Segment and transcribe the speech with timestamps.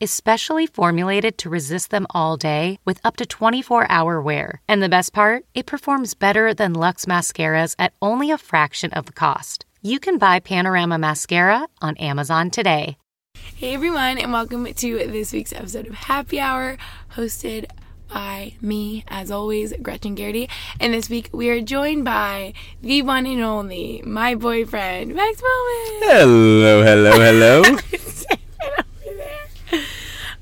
[0.00, 4.60] is specially formulated to resist them all day with up to 24 hour wear.
[4.68, 9.06] And the best part, it performs better than Luxe mascaras at only a fraction of
[9.06, 9.64] the cost.
[9.82, 12.96] You can buy Panorama Mascara on Amazon today.
[13.54, 16.76] Hey everyone, and welcome to this week's episode of Happy Hour,
[17.14, 17.66] hosted
[18.08, 20.48] by me, as always, Gretchen Geraghty.
[20.80, 22.52] And this week we are joined by
[22.82, 26.02] the one and only, my boyfriend, Max Bowman.
[26.02, 27.62] Hello, hello, hello.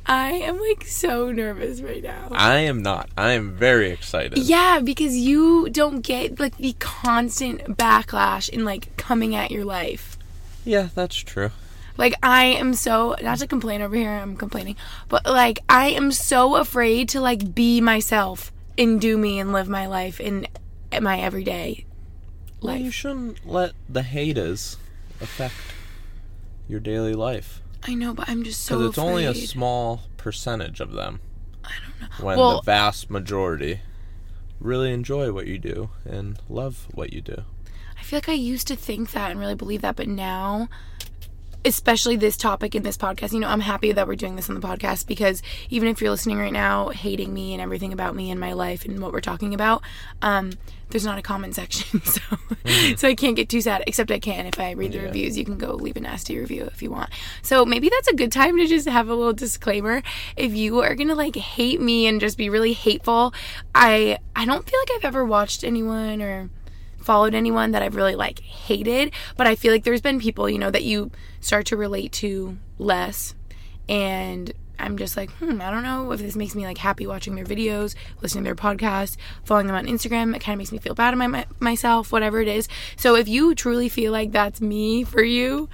[0.07, 2.29] I am like so nervous right now.
[2.33, 3.09] I am not.
[3.17, 4.39] I am very excited.
[4.39, 10.19] Yeah, because you don't get like the constant backlash in like coming at your life.
[10.65, 11.51] Yeah, that's true.
[11.97, 14.77] Like I am so not to complain over here, I'm complaining,
[15.09, 19.69] but like I am so afraid to like be myself and do me and live
[19.69, 20.47] my life in
[21.01, 21.85] my everyday
[22.61, 24.77] Well, you shouldn't let the haters
[25.21, 25.55] affect
[26.69, 27.61] your daily life.
[27.87, 29.11] I know, but I'm just so Because it's afraid.
[29.11, 31.21] only a small percentage of them.
[31.65, 32.25] I don't know.
[32.27, 33.81] When Well- the vast majority
[34.61, 37.45] really enjoy what you do and love what you do.
[37.99, 40.69] I feel like I used to think that and really believe that, but now,
[41.65, 44.55] especially this topic in this podcast, you know, I'm happy that we're doing this on
[44.55, 48.31] the podcast because even if you're listening right now, hating me and everything about me
[48.31, 49.83] and my life and what we're talking about,
[50.23, 50.53] um,
[50.91, 52.21] there's not a comment section, so
[52.97, 53.83] so I can't get too sad.
[53.87, 55.05] Except I can if I read the Yeah.
[55.05, 55.37] reviews.
[55.37, 57.11] You can go leave a nasty review if you want.
[57.43, 60.03] So maybe that's a good time to just have a little disclaimer.
[60.37, 63.33] If you are gonna like hate me and just be really hateful,
[63.75, 66.51] I I don't feel like I've ever watched anyone or
[67.05, 70.59] followed anyone that I've really like hated, but I feel like there's been people, you
[70.59, 73.35] know, that you start to relate to less
[73.89, 77.37] and I'm just like, hmm, I don't know if this makes me like happy watching
[77.37, 80.35] their videos, listening to their podcasts, following them on Instagram.
[80.35, 82.69] It kind of makes me feel bad about my, myself, whatever it is.
[82.97, 85.69] So if you truly feel like that's me for you,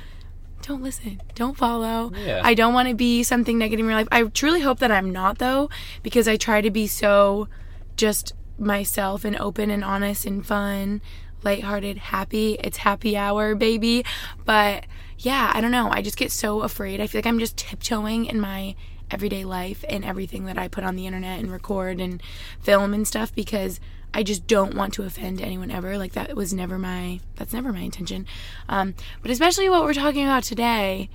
[0.62, 1.22] don't listen.
[1.34, 2.12] Don't follow.
[2.14, 2.42] Yeah.
[2.44, 4.08] I don't want to be something negative in your life.
[4.12, 5.70] I truly hope that I'm not though,
[6.02, 7.48] because I try to be so
[7.96, 11.00] just myself and open and honest and fun,
[11.44, 12.56] lighthearted, happy.
[12.60, 14.04] It's happy hour, baby.
[14.44, 14.84] But
[15.18, 15.90] yeah, I don't know.
[15.90, 17.00] I just get so afraid.
[17.00, 18.74] I feel like I'm just tiptoeing in my
[19.10, 22.22] everyday life and everything that I put on the internet and record and
[22.60, 23.80] film and stuff because
[24.14, 25.98] I just don't want to offend anyone ever.
[25.98, 28.26] Like that was never my that's never my intention.
[28.68, 31.08] Um, but especially what we're talking about today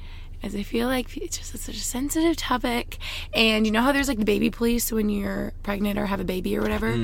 [0.44, 2.98] is I feel like it's just such a sensitive topic.
[3.34, 6.26] And you know how there's like the baby police when you're pregnant or have a
[6.26, 6.96] baby or whatever?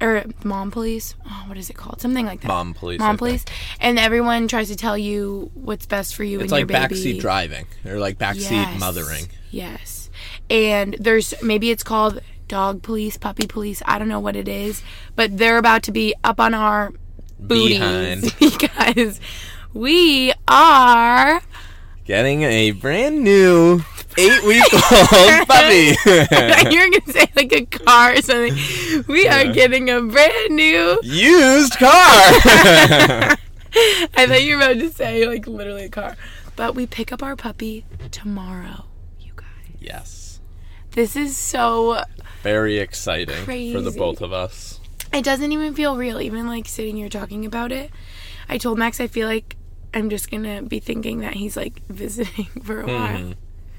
[0.00, 1.14] Or mom police?
[1.28, 2.00] Oh, what is it called?
[2.00, 2.48] Something like that.
[2.48, 3.44] Mom police, Mom I police.
[3.80, 6.94] And everyone tries to tell you what's best for you It's and like your baby.
[6.94, 8.80] backseat driving or like backseat Yes.
[8.80, 9.28] mothering.
[9.50, 10.08] Yes.
[10.48, 13.82] And there's maybe it's called dog police, puppy police.
[13.84, 14.82] I don't know what it is,
[15.16, 16.92] but they're about to be up on our
[17.38, 18.22] booties Behind.
[18.40, 19.20] because
[19.74, 21.42] we are
[22.06, 23.82] Getting a brand new
[24.18, 24.82] eight week old
[25.48, 25.96] puppy.
[26.74, 29.04] you're gonna say like a car or something.
[29.06, 31.88] We are getting a brand new Used car.
[33.72, 36.16] I thought you were about to say like literally a car.
[36.56, 38.84] But we pick up our puppy tomorrow,
[39.18, 39.46] you guys.
[39.78, 40.40] yes.
[40.92, 42.02] This is so
[42.42, 44.80] Very exciting for the both of us.
[45.12, 47.90] it doesn't even feel real, even like sitting here talking about it.
[48.48, 49.56] I told Max I feel like
[49.94, 52.90] I'm just gonna be thinking that he's like visiting for a hmm.
[52.90, 53.34] while.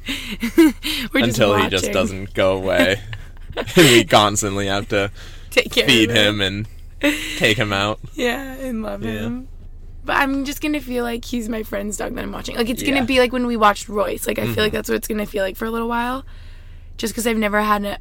[1.14, 3.02] Until he just doesn't go away.
[3.58, 5.12] and we constantly have to
[5.50, 6.68] take care feed of him and
[7.38, 8.00] take him out.
[8.14, 9.12] Yeah, and love Yeah.
[9.12, 9.48] him.
[10.04, 12.56] But I'm just gonna feel like he's my friend's dog that I'm watching.
[12.56, 12.88] Like it's Yeah.
[12.90, 12.96] Mm-hmm.
[12.98, 14.26] gonna be like when we watched Royce.
[14.26, 16.26] Like I feel like that's what it's gonna feel like for a little while.
[16.98, 17.98] Just because I've never had a,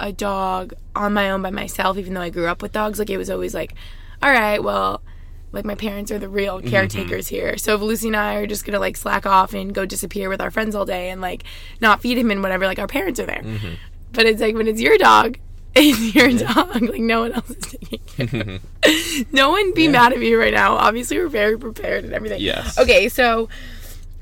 [0.00, 2.98] a dog on my own by myself, even though I grew up with dogs.
[2.98, 3.74] Like it was always like,
[4.22, 5.02] all right, well,
[5.54, 6.68] like my parents are the real Mm-hmm.
[6.68, 7.56] caretakers here.
[7.56, 10.40] So if Lucy and I are just gonna like slack off and go disappear with
[10.40, 11.44] our friends all day and like
[11.80, 13.42] not feed him and whatever, like our parents are there.
[13.42, 13.74] Mm-hmm.
[14.12, 15.38] But it's like when it's your dog,
[15.74, 16.82] it's your dog.
[16.82, 17.98] Like no one else is taking
[18.28, 18.58] care.
[19.32, 20.74] No one be mad at me right now.
[20.76, 22.40] Obviously, we're very prepared and everything.
[22.40, 22.78] Yes.
[22.78, 23.48] Okay, so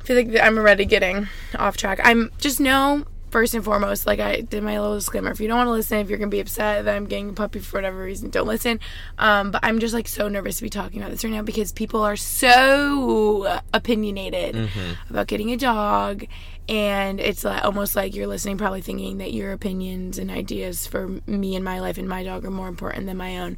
[0.01, 1.29] I feel like I'm already getting
[1.59, 2.01] off track.
[2.05, 5.31] I'm just know first and foremost, like I did my little disclaimer.
[5.31, 7.33] If you don't want to listen, if you're gonna be upset that I'm getting a
[7.33, 8.79] puppy for whatever reason, don't listen.
[9.19, 11.73] Um, but I'm just like so nervous to be talking about this right now because
[11.73, 14.69] people are so opinionated
[15.11, 16.27] about getting a dog,
[16.69, 21.09] and it's like almost like you're listening, probably thinking that your opinions and ideas for
[21.27, 23.57] me and my life and my dog are more important than my own.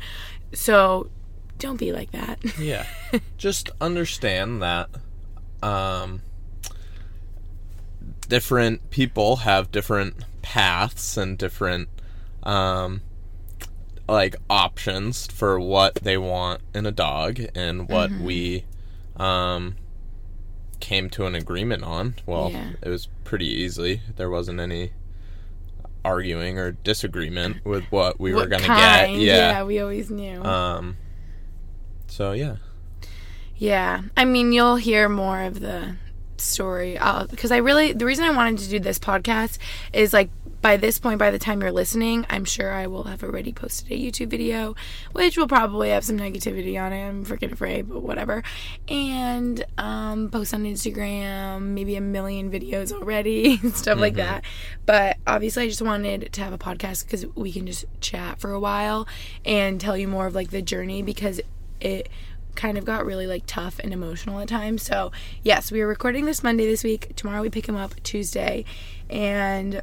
[0.52, 1.10] So
[1.58, 2.38] don't be like that.
[2.58, 2.86] Yeah.
[3.38, 4.88] Just understand that
[5.62, 6.20] um
[8.28, 11.88] different people have different paths and different
[12.42, 13.00] um
[14.08, 18.24] like options for what they want in a dog and what Mm-hmm.
[18.24, 18.64] we
[19.16, 19.76] um
[20.80, 22.14] came to an agreement on.
[22.26, 22.72] Well, Yeah.
[22.82, 24.02] it was pretty easy.
[24.16, 24.90] There wasn't any
[26.04, 29.10] arguing or disagreement with what we were going to get.
[29.12, 29.62] Yeah.
[29.64, 30.42] we always knew.
[30.44, 30.96] Um
[32.06, 32.56] so yeah.
[33.56, 35.94] Yeah, I mean, you'll hear more of the
[36.40, 36.98] story
[37.30, 39.58] because I really the reason I wanted to do this podcast
[39.92, 40.30] is like
[40.64, 43.92] by this point, by the time you're listening, I'm sure I will have already posted
[43.92, 44.74] a YouTube video,
[45.12, 47.06] which will probably have some negativity on it.
[47.06, 48.42] I'm freaking afraid, but whatever.
[48.88, 54.42] And um, post on Instagram, maybe a million videos already, stuff like that.
[54.86, 58.52] But obviously, I just wanted to have a podcast because we can just chat for
[58.52, 59.06] a while
[59.44, 61.42] and tell you more of like the journey because
[61.78, 62.08] it
[62.56, 64.82] kind of got really like tough and emotional at times.
[64.82, 65.12] So,
[65.42, 67.14] yes, we are recording this Monday this week.
[67.16, 68.64] Tomorrow we pick him up Tuesday.
[69.10, 69.82] And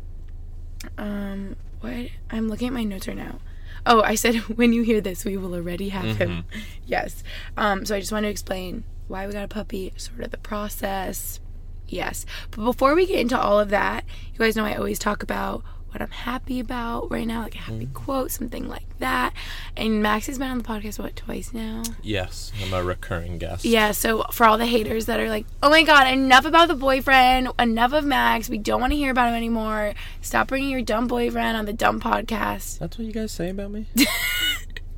[0.97, 3.39] um what I'm looking at my notes right now.
[3.85, 6.45] Oh, I said when you hear this, we will already have him.
[6.85, 7.23] Yes.
[7.57, 10.37] Um so I just want to explain why we got a puppy, sort of the
[10.37, 11.39] process.
[11.87, 12.25] Yes.
[12.51, 15.63] But before we get into all of that, you guys know I always talk about
[15.91, 17.93] what I'm happy about right now, like a happy mm-hmm.
[17.93, 19.33] quote, something like that.
[19.75, 21.83] And Max has been on the podcast what twice now.
[22.01, 23.65] Yes, I'm a recurring guest.
[23.65, 26.75] Yeah, so for all the haters that are like, oh my god, enough about the
[26.75, 29.93] boyfriend, enough of Max, we don't want to hear about him anymore.
[30.21, 32.79] Stop bringing your dumb boyfriend on the dumb podcast.
[32.79, 33.87] That's what you guys say about me?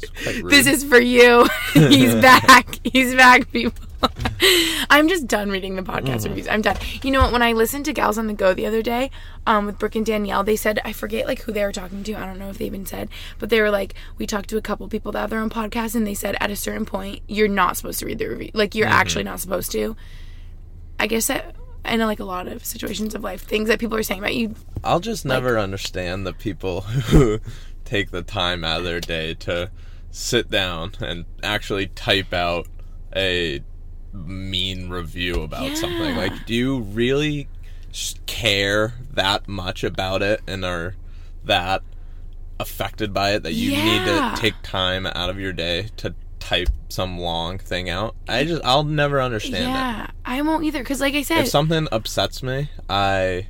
[0.04, 0.52] It's quite rude.
[0.52, 1.48] This is for you.
[1.74, 2.80] He's back.
[2.84, 3.86] He's back, people.
[4.90, 6.48] I'm just done reading the podcast reviews.
[6.48, 6.78] I'm done.
[7.02, 7.32] You know what?
[7.32, 9.12] When I listened to Gals on the Go the other day,
[9.48, 12.14] um, with Brooke and Danielle, they said I forget like who they were talking to.
[12.16, 13.10] I don't know if they even said,
[13.40, 15.96] but they were like, we talked to a couple people that have their own podcast,
[15.96, 18.52] and they said at a certain point you're not supposed to read the review.
[18.54, 19.96] Like you're actually not supposed to.
[21.00, 23.98] I guess that I know like a lot of situations of life, things that people
[23.98, 24.56] are saying about you.
[24.84, 27.40] I'll just never understand the people who
[27.86, 29.72] take the time out of their day to
[30.12, 32.68] sit down and actually type out
[33.16, 33.62] a
[34.14, 36.16] mean review about something.
[36.16, 37.48] Like, do you really
[38.26, 40.96] care that much about it and are
[41.44, 41.82] that
[42.60, 46.70] affected by it that you need to take time out of your day to type
[46.90, 48.16] some long thing out?
[48.28, 49.68] I just, I'll never understand it.
[49.68, 50.80] yeah, I won't either.
[50.80, 53.48] Because like I said, if something upsets me, I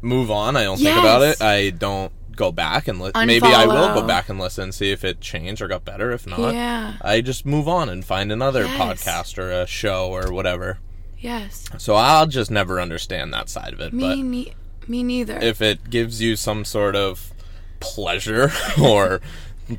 [0.00, 0.56] move on.
[0.56, 1.42] I don't think about it.
[1.42, 5.04] I don't go back and li- maybe I will go back and listen, see if
[5.04, 6.12] it changed or got better.
[6.12, 8.80] If not, yeah, I just move on and find another Yes.
[9.04, 10.78] podcast or a show or whatever.
[11.18, 11.64] yes.
[11.78, 13.92] So I'll just never understand that side of it.
[13.92, 14.54] Me, but ne-
[14.86, 15.36] me neither.
[15.42, 17.32] if it gives you some sort of
[17.80, 18.50] pleasure
[18.80, 19.20] or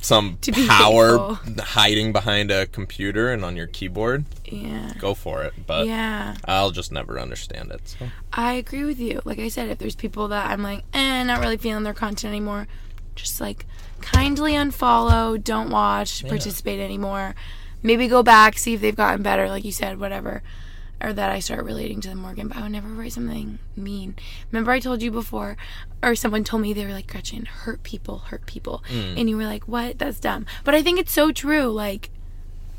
[0.01, 5.53] some be power hiding behind a computer and on your keyboard, yeah, go for it.
[5.65, 7.81] But yeah, I'll just never understand it.
[7.87, 8.07] So.
[8.31, 9.21] I agree with you.
[9.25, 12.31] Like I said, if there's people that I'm like, eh, not really feeling their content
[12.31, 12.67] anymore,
[13.15, 13.65] just like
[14.01, 17.35] kindly unfollow, don't watch, participate anymore.
[17.81, 20.43] Maybe go back, see if they've gotten better, like you said, whatever.
[21.01, 23.59] Or that I start relating to them more again, but I would never write something
[23.77, 24.15] mean.
[24.51, 25.55] Remember, I told you before,
[26.03, 28.83] or someone told me they were like, Gretchen, hurt people, hurt people.
[28.89, 29.17] Mm.
[29.17, 29.97] And you were like, what?
[29.97, 30.45] That's dumb.
[30.65, 31.67] But I think it's so true.
[31.67, 32.09] Like,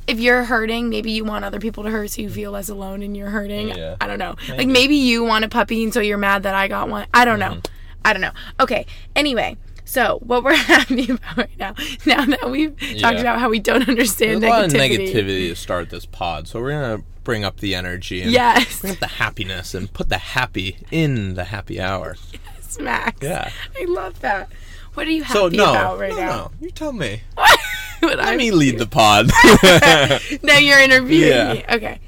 [0.07, 3.03] if you're hurting, maybe you want other people to hurt so you feel less alone
[3.03, 3.69] and you're hurting.
[3.69, 3.97] Yeah.
[4.01, 4.35] I don't know.
[4.49, 7.07] Like maybe you want a puppy and so you're mad that I got one.
[7.15, 7.53] I don't know.
[7.53, 8.05] Mm-hmm.
[8.05, 8.33] I don't know.
[8.59, 8.87] Okay.
[9.15, 11.75] Anyway, so what we're happy about right now,
[12.07, 13.21] now that we've talked Yeah.
[13.21, 15.13] about how we don't understand There's a lot of negativity.
[15.13, 18.81] negativity to start this pod, so we're gonna bring up the energy and Yes.
[18.81, 22.17] bring up the happiness and put the happy in the happy hour.
[22.33, 23.23] Yes, Max.
[23.23, 23.53] Yeah.
[23.81, 24.51] I love that.
[24.95, 26.37] What are you happy So no, about right no, now?
[26.37, 27.23] no, you tell me.
[28.03, 29.31] Let I'm- me lead the pod.
[30.43, 31.53] now you're interviewing Yeah.
[31.53, 31.65] me.
[31.71, 32.01] Okay.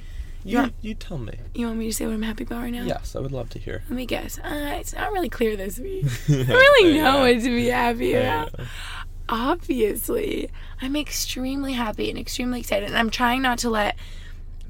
[0.45, 1.35] you, you tell me.
[1.55, 2.83] You want me to say what I'm happy about right now?
[2.83, 3.85] Yes, I would love to hear.
[3.89, 4.41] Let me guess.
[4.41, 6.05] Uh, it's not really clear this week.
[6.29, 8.53] I really know what to be happy about.
[9.29, 10.51] Obviously,
[10.81, 13.95] I'm extremely happy and extremely excited, and I'm trying not to let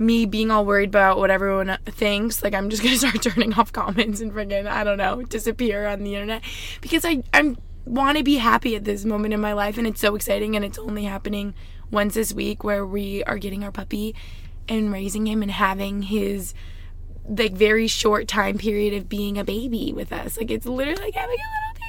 [0.02, 2.42] me being all worried about what everyone thinks.
[2.42, 6.02] Like I'm just gonna start turning off comments and friggin' I don't know disappear on
[6.02, 6.42] the internet
[6.80, 10.00] because I I'm want to be happy at this moment in my life, and it's
[10.00, 11.54] so exciting, and it's only happening
[11.90, 14.14] once this week where we are getting our puppy
[14.68, 16.54] and raising him and having his
[17.28, 20.36] like very short time period of being a baby with us.
[20.36, 21.81] Like it's literally like having a little.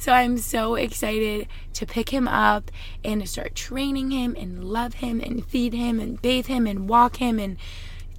[0.00, 2.70] So I'm so excited to pick him up
[3.04, 6.88] and to start training him and love him and feed him and bathe him and
[6.88, 7.58] walk him and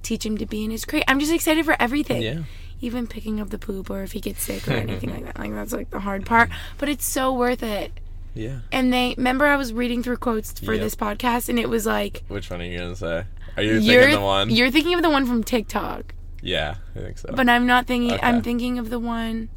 [0.02, 1.02] teach him to be in his crate.
[1.08, 2.22] I'm just excited for everything.
[2.22, 2.42] Yeah.
[2.80, 5.38] Even picking up the poop or if he gets sick or anything like that.
[5.40, 6.50] Like that's like the hard part.
[6.78, 7.92] But it's so worth it.
[8.34, 8.60] Yeah.
[8.70, 10.82] And they remember I was reading through quotes for Yep.
[10.82, 13.24] this podcast and it was like Which one are you gonna say?
[13.56, 14.50] Are you thinking the one?
[14.50, 16.14] you're thinking of the one from TikTok.
[16.40, 17.32] Yeah, I think so.
[17.34, 18.18] But I'm not thinking.
[18.22, 19.48] I'm thinking of the one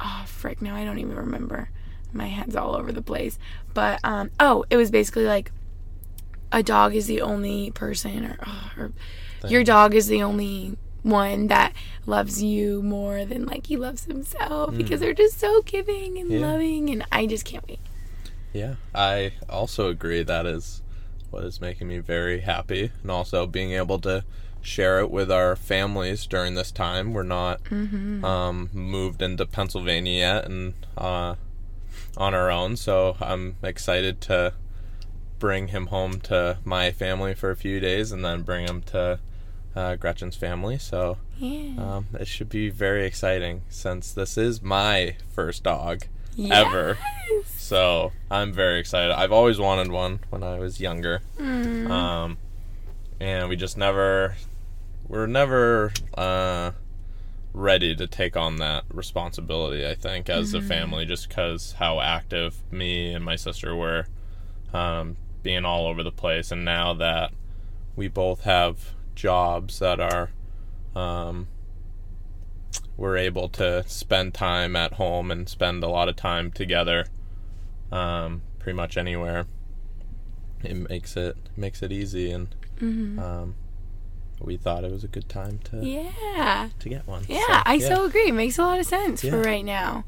[0.00, 0.62] oh frick!
[0.62, 1.70] Now I don't even remember.
[2.12, 3.38] My head's all over the place.
[3.74, 5.52] But um, oh, it was basically like
[6.50, 8.92] a dog is the only person, or, oh, or
[9.48, 11.72] your dog is the only one that
[12.06, 16.30] loves you more than like he loves himself because they're just so giving and.
[16.30, 16.40] Yeah.
[16.40, 17.80] loving, and I just can't wait.
[18.52, 20.82] Yeah, I also agree that is
[21.30, 24.24] what is making me very happy, and also being able to
[24.62, 27.12] share it with our families during this time.
[27.12, 31.34] We're not um, moved into Pennsylvania yet, and uh,
[32.16, 34.52] on our own, so I'm excited to
[35.38, 39.20] bring him home to my family for a few days, and then bring him to
[39.76, 40.78] uh, Gretchen's family.
[40.78, 41.74] So Yeah.
[41.78, 46.04] um, it should be very exciting since this is my first dog
[46.50, 46.98] ever.
[47.46, 49.12] So I'm very excited.
[49.12, 51.88] I've always wanted one when I was younger, Mm.
[51.90, 52.38] um,
[53.20, 54.36] and we just never,
[55.06, 56.72] we're never uh,
[57.52, 59.86] ready to take on that responsibility.
[59.86, 64.06] I think as a family, just because how active me and my sister were,
[64.72, 67.32] um, being all over the place, and now that
[67.96, 70.30] we both have jobs that are,
[70.94, 71.48] um,
[72.96, 77.06] we're able to spend time at home and spend a lot of time together
[77.92, 79.46] um, pretty much anywhere
[80.62, 83.54] it makes it makes it easy and um,
[84.40, 86.68] we thought it was a good time to Yeah.
[86.78, 88.28] to get one Yeah, So, I so agree.
[88.28, 90.04] It makes a lot of sense for right now.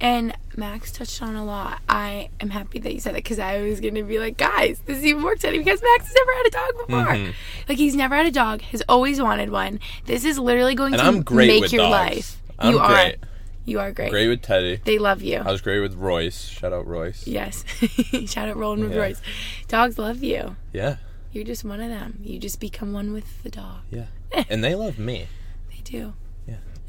[0.00, 1.80] And Max touched on a lot.
[1.88, 4.80] I am happy that you said that because I was going to be like, guys,
[4.86, 7.14] this is even more exciting because Max has never had a dog before.
[7.14, 7.34] Mhm.
[7.68, 9.80] Like, he's never had a dog, has always wanted one.
[10.04, 11.90] This is literally going and to make your dogs.
[11.90, 12.42] life.
[12.60, 12.88] I'm you are.
[12.94, 13.16] great
[13.64, 14.10] You are great.
[14.10, 15.38] great with Teddy They love you.
[15.38, 17.64] I was great with Royce shout out Royce yes.
[18.26, 19.00] Shout out Roland with Yeah.
[19.02, 19.20] Royce.
[19.66, 20.54] Dogs love you.
[20.72, 20.96] yeah
[21.32, 22.18] You're just one of them.
[22.22, 23.80] You just become one with the dog.
[23.90, 24.06] yeah
[24.48, 25.26] and they love me
[25.70, 26.14] They do.
[26.46, 26.56] Yeah.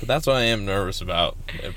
[0.00, 1.74] but that's what I am nervous about if,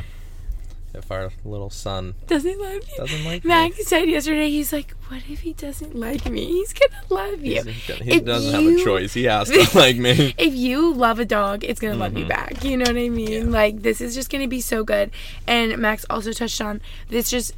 [0.94, 2.98] if our little son Doesn't love you?
[2.98, 6.46] doesn't like me Max said yesterday, he's like, "What if he doesn't like me?
[6.46, 9.98] He's gonna love you." He's- he If doesn't have a choice he has to like
[9.98, 12.64] me If you love a dog, it's gonna love you back.
[12.64, 13.16] You know what I mean?
[13.16, 13.46] Mm-hmm.
[13.48, 13.52] Yeah.
[13.52, 15.12] Like this is just gonna be so good.
[15.48, 17.30] And Max also touched on this.
[17.30, 17.54] Just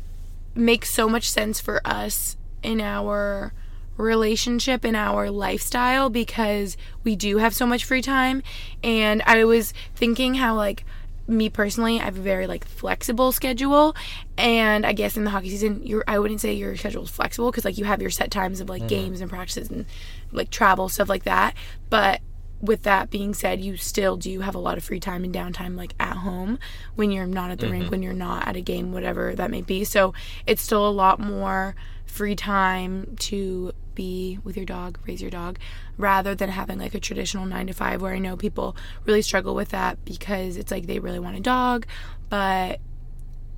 [0.55, 3.53] makes so much sense for us in our
[3.97, 8.43] relationship in our lifestyle because we do have so much free time.
[8.83, 10.85] And i was thinking how like
[11.27, 13.95] me personally i have a very like flexible schedule.
[14.37, 17.51] And i guess in the hockey season you're i wouldn't say your schedule is flexible
[17.51, 18.89] because like you have your set times of like mm-hmm.
[18.89, 19.85] games and practices and
[20.31, 21.55] like travel stuff like that.
[21.89, 22.21] But
[22.61, 25.77] with that being said, you still do have a lot of free time and downtime,
[25.77, 26.59] like at home
[26.95, 27.91] when you're not at the rink, mm-hmm.
[27.91, 29.83] when you're not at a game, whatever that may be.
[29.83, 30.13] So
[30.47, 31.75] it's still a lot more
[32.05, 35.57] free time to be with your dog, raise your dog,
[35.97, 38.75] rather than having like a traditional nine to five where I know people
[39.05, 41.85] really struggle with that because it's like they really want a dog,
[42.29, 42.79] but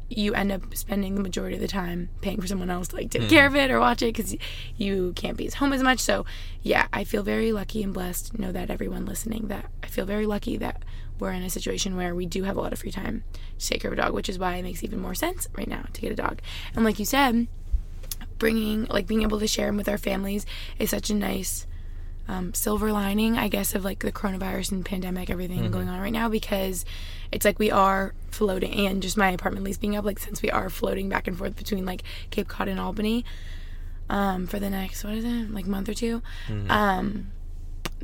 [0.10, 3.10] you end up spending the majority of the time paying for someone else to like
[3.10, 3.27] take hmm.
[3.27, 4.36] care of it or watch it because
[4.77, 6.00] you can't be at home as much.
[6.00, 6.25] So
[6.62, 8.39] yeah, I feel very lucky and blessed.
[8.39, 10.84] Know that everyone listening that I feel very lucky that
[11.20, 13.24] we're in a situation where we do have a lot of free time
[13.58, 15.67] to take care of a dog, which is why it makes even more sense right
[15.67, 16.41] now to get a dog.
[16.75, 17.48] And like you said,
[18.39, 20.46] bringing like being able to share them with our families
[20.79, 21.65] is such a nice
[22.27, 26.12] um, silver lining, I guess, of like the coronavirus and pandemic, everything going on right
[26.12, 26.84] now, because
[27.32, 30.51] it's like we are floating, and just my apartment lease being up, like since we
[30.51, 33.24] are floating back and forth between like Cape Cod and Albany,
[34.10, 36.22] um, for the next what is it, like month or 2
[36.70, 37.32] um,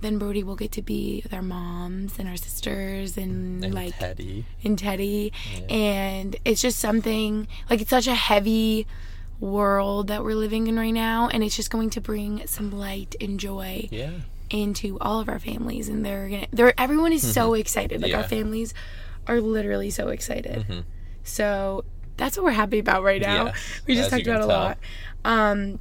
[0.01, 3.97] then Brody will get to be with our moms and our sisters and, and like
[3.97, 4.45] Teddy.
[4.63, 5.31] and Teddy.
[5.69, 8.85] And it's just something like it's such a heavy
[9.43, 13.15] world that we're living in right now and it's just going to bring some light
[13.19, 14.11] and joy yeah.
[14.49, 18.01] into all of our families and they're gonna they're everyone is so excited.
[18.01, 18.73] Like our families
[19.27, 20.85] are literally so excited.
[21.23, 21.83] So
[22.15, 23.45] that's what we're happy about right now.
[23.45, 24.47] Yes, we just as talked about a tell.
[24.47, 24.77] lot.
[25.25, 25.79] Um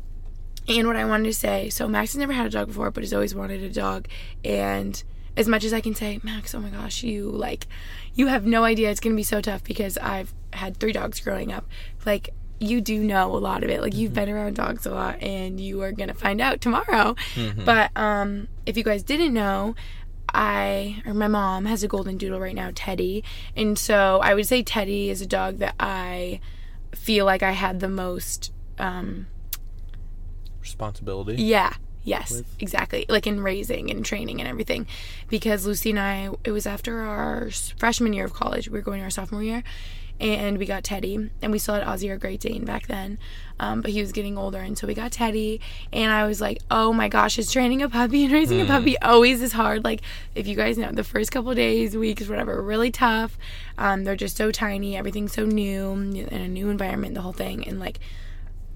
[0.68, 3.02] and what i wanted to say so max has never had a dog before but
[3.02, 4.08] has always wanted a dog.
[4.44, 5.02] And
[5.36, 7.68] as much as i can say max oh my gosh you like
[8.14, 8.90] you have no idea.
[8.90, 11.66] It's gonna be so tough because i've had three dogs growing up.
[12.04, 12.30] Like
[12.62, 15.58] you do know a lot of it like you've been around dogs a lot and
[15.60, 17.14] you are gonna find out tomorrow
[17.64, 19.74] but um if you guys didn't know
[20.34, 23.22] I or my mom has a golden doodle right now, Teddy.
[23.54, 26.40] And so I would say Teddy is a dog that I
[26.94, 29.26] feel like I had the most um
[30.62, 31.42] Responsibility.
[31.42, 33.04] yeah, yes, With- exactly.
[33.08, 34.86] Like in raising and training and everything.
[35.28, 38.68] Because Lucy and I, it was after our freshman year of college.
[38.68, 39.62] We were going to our sophomore year.
[40.22, 41.30] And we got Teddy.
[41.42, 43.18] And we still had Ozzy, our Great Dane, back then.
[43.58, 44.58] Um, but he was getting older.
[44.58, 45.60] And so we got Teddy.
[45.92, 48.96] And I was like, oh my gosh, is training a puppy and raising a puppy
[48.98, 49.84] always is hard.
[49.84, 50.00] Like,
[50.36, 53.36] if you guys know, the first couple days, weeks, whatever, really tough.
[53.76, 54.96] Um, they're just so tiny.
[54.96, 57.66] Everything's so new in a new environment, the whole thing.
[57.66, 57.98] And like,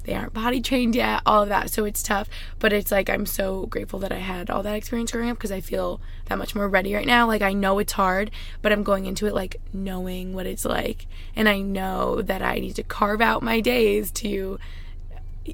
[0.06, 1.70] they aren't potty trained yet, all of that.
[1.70, 2.28] So it's tough.
[2.60, 5.52] But it's like I'm so grateful that I had all that experience growing up because
[5.52, 7.26] I feel that much more ready right now.
[7.26, 8.30] Like I know it's hard,
[8.62, 11.06] but I'm going into it like knowing what it's like.
[11.34, 14.58] And I know that I need to carve out my days to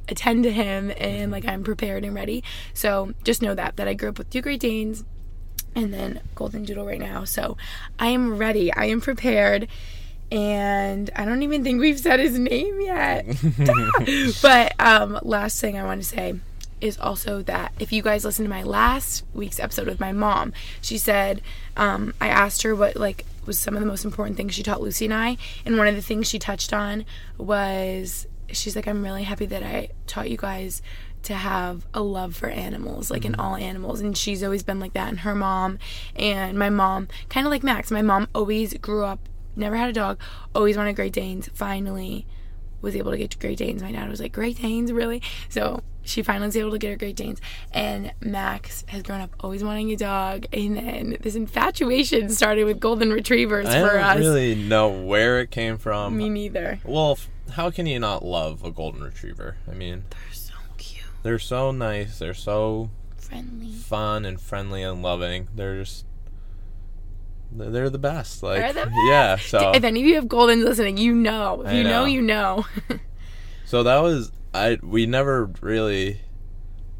[0.08, 2.44] attend to him and like I'm prepared and ready.
[2.74, 5.02] So just know that that I grew up with two Great Danes
[5.74, 7.24] and then Golden Doodle right now.
[7.24, 7.56] So
[7.98, 8.72] I am ready.
[8.72, 9.66] I am prepared.
[10.32, 13.26] And I don't even think we've said his name yet.
[14.42, 16.40] but um, last thing I want to say
[16.80, 20.54] is also that if you guys listen to my last week's episode with my mom,
[20.80, 21.42] she said
[21.76, 24.80] um, I asked her what like was some of the most important things she taught
[24.80, 25.36] Lucy and I,
[25.66, 27.04] and one of the things she touched on
[27.36, 30.80] was she's like I'm really happy that I taught you guys
[31.24, 34.00] to have a love for animals, like in all animals.
[34.00, 35.08] And she's always been like that.
[35.08, 35.78] And her mom
[36.16, 39.20] and my mom, kind of like Max, my mom always grew up,
[39.56, 40.18] never had a dog,
[40.54, 41.48] always wanted Great Danes.
[41.54, 42.26] Finally,
[42.80, 43.82] was able to get Great Danes.
[43.82, 45.22] My dad was like, Great Danes, really?
[45.48, 47.40] So she finally was able to get her Great Danes.
[47.72, 50.46] And Max has grown up always wanting a dog.
[50.52, 54.04] And then this infatuation started with Golden Retrievers for us.
[54.04, 56.16] I don't really know where it came from.
[56.16, 56.80] Me neither.
[56.84, 57.18] Well,
[57.52, 59.56] how can you not love a golden retriever?
[59.70, 62.18] I mean, They're so cute, they're so nice.
[62.18, 63.72] They're so friendly.
[63.72, 65.48] fun and friendly and loving.
[65.54, 66.04] They're just
[67.54, 68.42] they're the best.
[68.42, 71.62] Like They're the yeah, so If any of you have Goldens listening, you know.
[71.62, 72.04] If you know, know.
[72.06, 72.66] you know.
[73.64, 76.20] so that was I we never really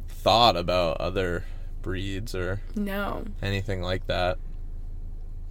[0.09, 1.45] thought about other
[1.83, 3.25] breeds or no.
[3.43, 4.39] anything like that.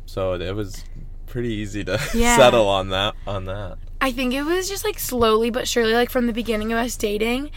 [0.05, 0.83] So it was
[1.25, 2.37] pretty easy to Yeah.
[2.37, 3.77] settle on that on that.
[3.99, 6.95] I think it was just like slowly but surely, like from the beginning of us
[6.95, 7.51] dating.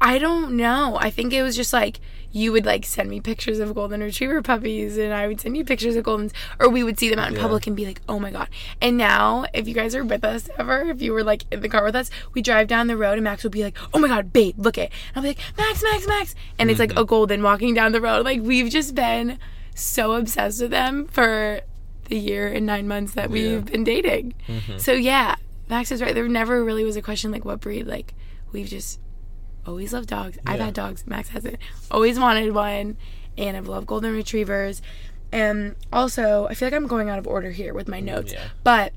[0.00, 0.96] I don't know.
[1.00, 2.00] I think it was just like
[2.34, 5.64] you would like send me pictures of golden retriever puppies and I would send you
[5.64, 7.42] pictures of goldens or we would see them out in Yeah.
[7.42, 8.48] public and be like, "Oh my god."
[8.80, 11.68] And now, if you guys are with us ever, if you were like in the
[11.68, 14.08] car with us, we drive down the road and Max would be like, "Oh my
[14.08, 16.98] god, babe, look it." And I'll be like, "Max, Max, Max." And it's like mm-hmm.
[17.00, 18.24] a golden walking down the road.
[18.24, 19.38] Like we've just been
[19.74, 21.60] so obsessed with them for
[22.08, 23.70] the year and 9 months that we've Yeah.
[23.72, 24.34] been dating.
[24.48, 24.78] Mm-hmm.
[24.78, 25.36] So yeah,
[25.68, 26.14] Max is right.
[26.14, 27.86] There never really was a question like what breed.
[27.86, 28.14] Like
[28.52, 29.00] we've just
[29.66, 30.38] always loved dogs.
[30.46, 31.06] I've had dogs.
[31.06, 31.58] Max hasn't.
[31.90, 32.96] Always wanted one,
[33.36, 34.82] and I've loved golden retrievers.
[35.30, 38.32] And also, I feel like I'm going out of order here with my mm, notes,
[38.32, 38.48] yeah.
[38.62, 38.92] but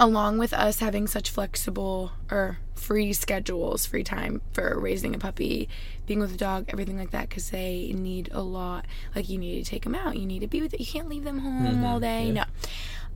[0.00, 5.68] along with us having such flexible or free schedules, free time for raising a puppy,
[6.06, 8.86] being with a dog, everything like that, because they need a lot.
[9.14, 10.80] Like you need to take them out, you need to be with it.
[10.80, 12.30] You can't leave them home mm-hmm, all day.
[12.30, 12.44] yeah.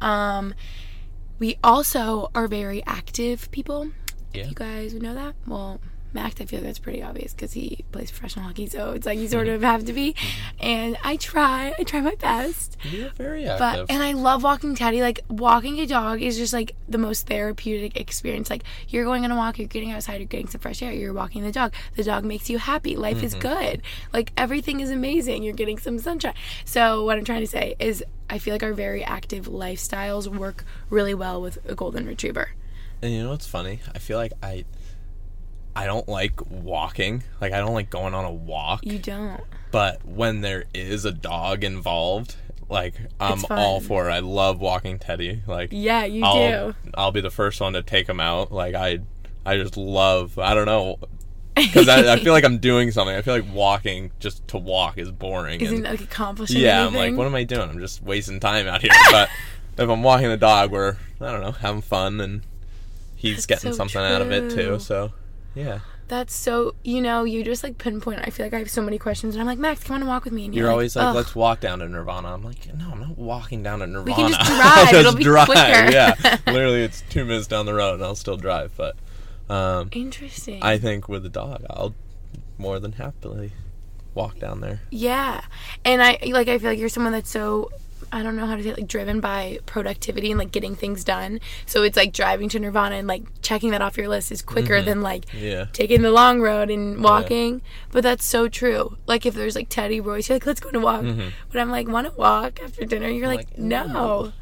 [0.00, 0.06] No.
[0.06, 0.54] Um,
[1.38, 3.90] we also are very active people.
[4.34, 4.42] Yeah.
[4.42, 5.80] If you guys would know that, well,
[6.14, 9.18] Max, I feel like that's pretty obvious because he plays professional hockey, so it's like
[9.18, 10.12] you sort of have to be.
[10.12, 10.56] Mm-hmm.
[10.60, 12.76] And I try, I try my best.
[12.84, 13.86] You're very But active.
[13.90, 15.00] and I love walking Teddy.
[15.00, 18.50] Like walking a dog is just like the most therapeutic experience.
[18.50, 21.12] Like you're going on a walk, you're getting outside, you're getting some fresh air, you're
[21.12, 21.72] walking the dog.
[21.96, 22.96] The dog makes you happy.
[22.96, 23.48] Life is mm-hmm.
[23.48, 23.82] good.
[24.12, 25.42] Like everything is amazing.
[25.42, 26.34] You're getting some sunshine.
[26.64, 30.64] So what I'm trying to say is I feel like our very active lifestyles work
[30.90, 32.50] really well with a golden retriever.
[33.02, 33.80] And you know what's funny?
[33.94, 34.64] I feel like I
[35.74, 37.22] I don't like walking.
[37.40, 38.84] Like I don't like going on a walk.
[38.84, 39.40] You don't.
[39.70, 42.36] But when there is a dog involved,
[42.68, 44.12] like I'm all for it.
[44.12, 45.42] I love walking Teddy.
[45.46, 46.74] Like Yeah, you I'll do.
[46.94, 48.52] I'll be the first one to take him out.
[48.52, 49.00] Like I
[49.46, 50.98] I just love I don't know
[51.54, 53.14] because I, I feel like I'm doing something.
[53.14, 55.60] I feel like walking just to walk is boring.
[55.60, 57.00] Isn't and- like accomplishing yeah, anything?
[57.00, 57.68] I'm like, what am I doing?
[57.68, 58.90] I'm just wasting time out here.
[59.10, 59.28] But
[59.78, 62.42] if I'm walking the dog, we're I don't know having fun and
[63.16, 64.78] he's That's getting so something out of it too.
[64.78, 65.12] So
[65.54, 68.20] yeah, That's so you know you just like pinpoint.
[68.22, 70.08] I feel like I have so many questions, and I'm like Max, come on and
[70.08, 70.46] walk with me.
[70.46, 72.32] And you're always like, "Ugh." let's walk down to Nirvana.
[72.32, 74.04] I'm like, no, I'm not walking down to Nirvana.
[74.04, 74.94] We can just drive.
[74.94, 75.46] It'll be drive.
[75.46, 75.60] quicker.
[75.92, 76.14] yeah,
[76.46, 78.72] literally, it's two minutes down the road, and I'll still drive.
[78.76, 78.96] But
[79.48, 80.62] um, Interesting.
[80.62, 81.94] I think with the dog, I'll
[82.58, 83.52] more than happily
[84.14, 84.80] walk down there.
[84.90, 85.42] yeah,
[85.84, 87.70] and I like I feel like you're someone that's so
[88.12, 91.02] I don't know how to say it, like driven by productivity and like getting things
[91.02, 91.40] done.
[91.64, 94.74] So it's like driving to Nirvana and like checking that off your list is quicker
[94.74, 94.84] mm-hmm.
[94.84, 95.66] than like Yeah.
[95.72, 97.62] taking the long road and walking.
[97.90, 98.98] But that's so true.
[99.06, 101.02] Like if there's like Teddy Royce, you're like, let's go a walk.
[101.02, 101.28] Mm-hmm.
[101.50, 103.08] But I'm like, want to walk after dinner?
[103.08, 104.32] You're like, like, no.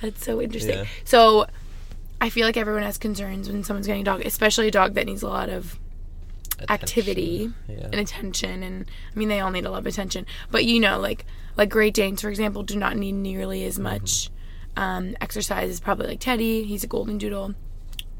[0.00, 0.78] That's so interesting.
[0.78, 0.84] Yeah.
[1.04, 1.46] So
[2.20, 5.06] I feel like everyone has concerns when someone's getting a dog, especially a dog that
[5.06, 5.78] needs a lot of
[6.68, 7.84] activity Yeah.
[7.84, 10.26] and attention and I mean they all need a lot of attention.
[10.50, 11.24] But you know like
[11.56, 14.30] like Great Danes for example do not need nearly as much
[14.76, 16.64] um, exercise as probably like Teddy.
[16.64, 17.54] He's a golden doodle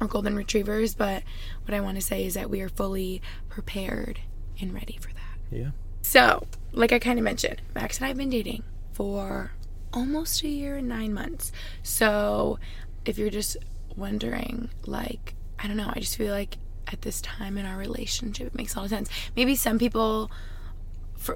[0.01, 0.95] or golden retrievers.
[0.95, 1.23] But
[1.65, 4.21] what I want to say is that we are fully prepared
[4.61, 5.57] and ready for that.
[5.57, 5.71] Yeah.
[6.03, 9.53] so like I kind of mentioned Max and I have been dating for
[9.93, 11.51] almost a year and nine months.
[11.83, 12.59] So
[13.05, 13.57] if you're just
[13.97, 16.59] wondering like I don't know I just feel like
[16.93, 18.49] at this time in our relationship.
[18.49, 19.11] It makes a lot of sense.
[19.37, 20.31] Maybe some people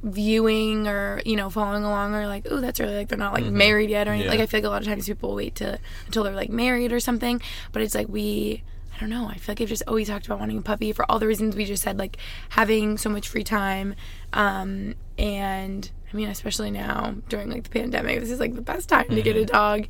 [0.02, 3.44] viewing or you know following along are like oh that's really like they're not like
[3.44, 4.26] married yet or anything.
[4.26, 4.38] Yeah.
[4.38, 6.90] like I feel like a lot of times people wait to until they're like married
[6.90, 7.40] or something
[7.70, 8.62] but it's like we
[8.96, 11.04] I don't know I feel like I've just always talked about wanting a puppy for
[11.10, 12.16] all the reasons we just said like
[12.48, 13.94] having so much free time
[14.32, 18.88] um and I mean especially now during like the pandemic this is like the best
[18.88, 19.86] time to get a dog.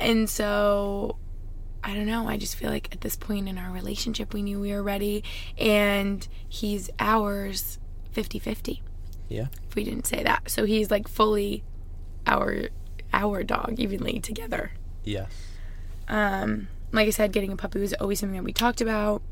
[0.00, 1.16] And so
[1.84, 2.28] I don't know.
[2.28, 5.22] I just feel like at this point in our relationship, we knew we were ready,
[5.56, 7.78] and he's ours
[8.12, 8.82] 50 50,
[9.28, 9.46] Yeah.
[9.68, 10.50] if we didn't say that.
[10.50, 11.62] So he's like fully
[12.26, 12.68] our
[13.12, 14.72] our dog evenly together.
[15.04, 15.30] Yes.
[16.08, 19.22] Um, like I said, getting a puppy was always something that we talked about.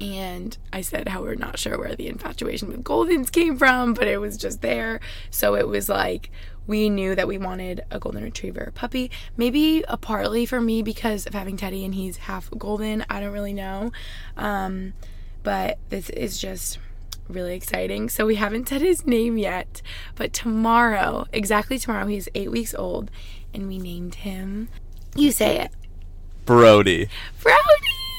[0.00, 4.06] And I said how we're not sure where the infatuation with Goldens came from, but
[4.06, 5.00] it was just there.
[5.30, 6.30] So it was like
[6.70, 9.10] we knew that we wanted a golden retriever puppy.
[9.36, 13.04] Maybe a partly for me because of having Teddy and he's half golden.
[13.10, 13.90] I don't really know.
[14.36, 14.92] Um,
[15.42, 16.78] but this is just
[17.28, 18.08] really exciting.
[18.08, 19.82] So we haven't said his name yet,
[20.14, 23.10] but tomorrow, exactly tomorrow, he's eight weeks old,
[23.52, 24.68] and we named him.
[25.16, 25.72] You say it,
[26.46, 27.08] Brody.
[27.42, 27.64] Brody.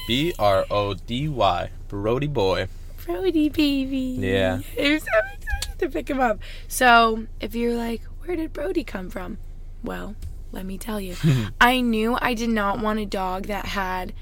[0.06, 1.70] B R O D Y.
[1.88, 2.68] Brody boy.
[3.06, 4.18] Brody baby.
[4.20, 4.60] Yeah.
[4.78, 6.38] I'm so excited to pick him up.
[6.68, 9.38] So if you're like, where did Brody come from?
[9.82, 10.14] Well,
[10.52, 11.16] let me tell you.
[11.60, 14.12] I knew I did not want a dog that had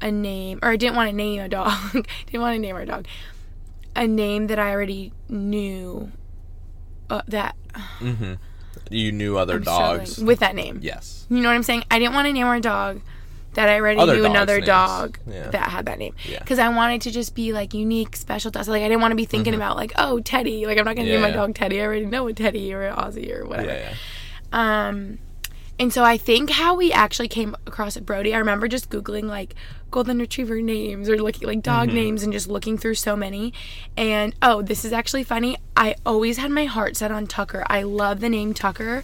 [0.00, 1.70] a name, or I didn't want to name a dog.
[1.72, 3.06] I didn't want to name our dog.
[3.96, 6.10] A name that I already knew
[7.10, 7.56] uh, that
[8.00, 8.34] Mm-hmm.
[8.90, 10.18] You knew other I'm struggling dogs.
[10.18, 10.80] with that name.
[10.82, 11.26] yes.
[11.28, 11.84] You know what I'm saying?
[11.90, 13.00] I didn't want to name our dog
[13.54, 14.66] that I already Other knew dogs' another names.
[14.66, 15.50] dog Yeah.
[15.50, 16.14] that had that name.
[16.28, 16.38] Yeah.
[16.38, 18.52] Because I wanted to just be like unique, special.
[18.54, 20.66] Like I didn't want to be thinking about like, oh, Teddy.
[20.66, 21.36] Like I'm not gonna name my Mm-hmm.
[21.36, 21.46] Yeah.
[21.46, 21.80] dog Teddy.
[21.80, 23.68] I already know a Teddy or an Ozzy or whatever.
[23.70, 23.94] Yeah.
[24.52, 25.18] Um,
[25.78, 29.54] and so I think how we actually came across Brody, I remember just Googling like
[29.90, 31.96] golden retriever names or looking like dog Mm-hmm.
[31.96, 33.52] names and just looking through so many.
[33.96, 35.56] And oh, this is actually funny.
[35.76, 37.64] I always had my heart set on Tucker.
[37.66, 39.02] I love the name Tucker.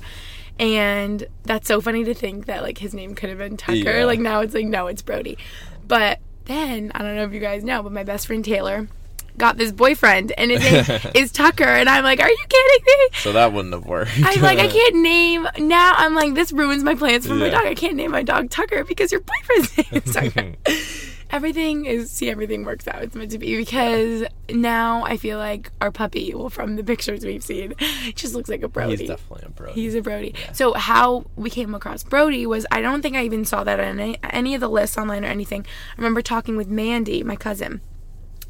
[0.58, 3.98] And that's so funny to think that like his name could have been Tucker.
[3.98, 4.04] Yeah.
[4.04, 5.38] Like now it's like, no, it's Brody.
[5.86, 8.88] But then, I don't know if you guys know, but my best friend Taylor
[9.36, 11.64] got this boyfriend and his name is Tucker.
[11.64, 13.08] And I'm like, are you kidding me?
[13.20, 14.12] So that wouldn't have worked.
[14.22, 15.92] I'm like, I can't name now.
[15.96, 17.66] I'm like, this ruins my plans for my dog.
[17.66, 20.54] I can't name my dog Tucker because your boyfriend's name is Tucker.
[21.30, 23.02] everything is see, everything works out.
[23.02, 27.24] It's meant to be because now I feel like our puppy, well, from the pictures
[27.24, 27.74] we've seen,
[28.14, 28.96] just looks like a Brody.
[28.96, 29.80] He's definitely a Brody.
[29.80, 30.34] He's a Brody.
[30.52, 34.00] So how we came across Brody was I don't think I even saw that on
[34.00, 35.66] any, any of the lists online or anything.
[35.66, 37.80] I remember talking with Mandy, my cousin,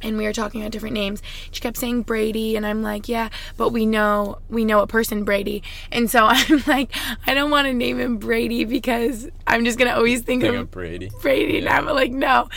[0.02, 1.22] and we were talking about different names.
[1.50, 5.24] She kept saying Brady, and I'm like, yeah, but we know we know a person
[5.24, 6.94] Brady, and so I'm like,
[7.26, 10.60] I don't want to name him Brady because I'm just gonna always think, Think of
[10.62, 11.10] of Brady.
[11.22, 12.48] Brady, and I'm like, no.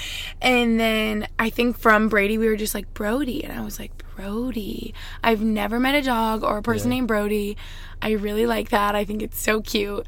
[0.41, 3.91] And then I think from Brady, we were just like Brody, and I was like,
[4.15, 4.93] Brody.
[5.23, 6.97] I've never met a dog or a person Yeah.
[6.97, 7.55] named Brody.
[8.01, 8.93] I really like that.
[8.95, 10.07] I think it's so cute.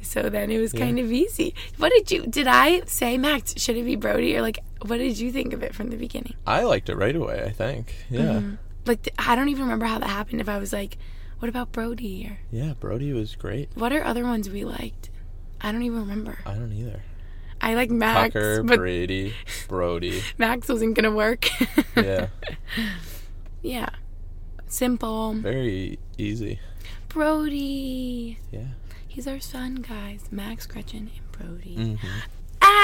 [0.00, 1.54] So then it was kind of easy.
[1.76, 2.26] What did you?
[2.26, 3.54] Did I say Max?
[3.56, 4.58] Should it be Brody or like?
[4.86, 6.34] What did you think of it from the beginning?
[6.46, 7.42] I liked it right away.
[7.44, 7.94] I think.
[8.10, 8.40] Yeah.
[8.86, 10.40] Like th- I don't even remember how that happened.
[10.40, 10.98] If I was like,
[11.38, 12.74] what about Brody or Yeah.
[12.78, 13.70] Brody was great.
[13.74, 15.10] what are other ones we liked?
[15.60, 16.38] I don't even remember.
[16.44, 17.02] I don't either.
[17.60, 19.34] I like Max, Tucker, but Brady,
[19.68, 20.20] Brody.
[20.36, 21.48] Max wasn't gonna work.
[21.96, 22.28] Yeah.
[23.62, 23.88] Yeah.
[24.66, 25.34] Simple.
[25.34, 26.58] Very easy.
[27.08, 28.38] Brody.
[28.50, 28.68] Yeah.
[29.06, 30.24] He's our son, guys.
[30.30, 31.76] Max, Gretchen, and Brody.
[31.76, 32.06] Mm-hmm.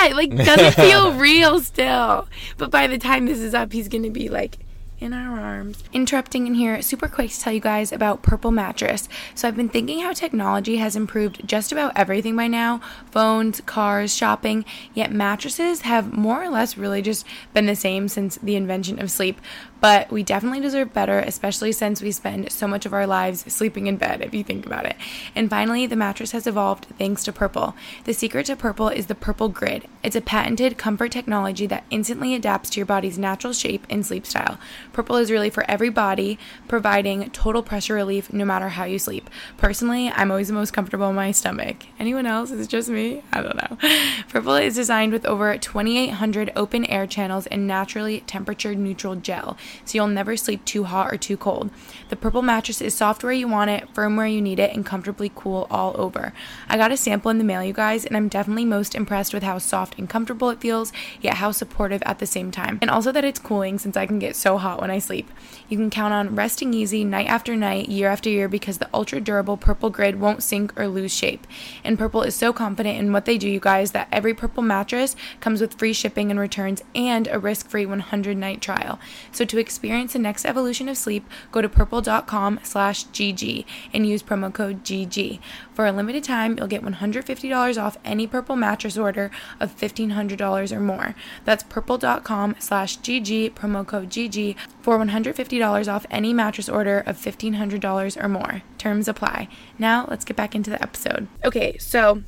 [0.07, 2.29] It, like doesn't feel real still.
[2.57, 4.59] But by the time this is up, he's gonna be like
[5.01, 5.85] in our arms.
[5.93, 9.09] Interrupting in here, super quick to tell you guys about Purple Mattress.
[9.35, 14.15] So I've been thinking how technology has improved just about everything by now phones, cars,
[14.15, 17.25] shopping, yet mattresses have more or less really just
[17.55, 19.41] been the same since the invention of sleep.
[19.81, 23.87] But we definitely deserve better, especially since we spend so much of our lives sleeping
[23.87, 24.97] in bed, if you think about it.
[25.35, 27.77] And finally, the mattress has evolved thanks to Purple.
[28.05, 29.87] The secret to Purple is the Purple Grid.
[30.03, 34.27] It's a patented comfort technology that instantly adapts to your body's natural shape and sleep
[34.27, 34.59] style.
[34.93, 39.31] Purple is really for every body, providing total pressure relief no matter how you sleep.
[39.57, 41.87] Personally, I'm always the most comfortable in my stomach.
[41.99, 42.51] Anyone else?
[42.51, 43.23] Is it just me?
[43.33, 43.79] I don't know.
[44.29, 49.97] Purple is designed with over 2,800 open air channels and naturally temperature neutral gel, so
[49.97, 51.71] you'll never sleep too hot or too cold.
[52.09, 54.85] The Purple mattress is soft where you want it, firm where you need it, and
[54.85, 56.33] comfortably cool all over.
[56.69, 59.43] I got a sample in the mail, you guys, and I'm definitely most impressed with
[59.43, 62.79] how soft and comfortable it feels, yet how supportive at the same time.
[62.81, 65.31] And also that it's cooling since I can get so hot when I sleep.
[65.69, 69.21] You can count on resting easy night after night, year after year, because the ultra
[69.21, 71.47] durable Purple Grid won't sink or lose shape.
[71.85, 75.17] And Purple is so confident in what they do, you guys, that every Purple mattress
[75.41, 78.99] comes with free shipping and returns and a risk free 100 night trial.
[79.33, 84.23] So to experience the next evolution of sleep, go to purple.com slash GG and use
[84.23, 85.41] promo code GG.
[85.75, 90.81] For a limited time, you'll get $150 off any Purple mattress order of $1,500 or
[90.81, 91.15] more.
[91.45, 98.23] That's purple.com slash GG, promo code GG, for $150 off any mattress order of $1,500
[98.23, 98.63] or more.
[98.77, 99.49] Terms apply.
[99.79, 101.29] Now, let's get back into the episode.
[101.45, 102.23] Okay, so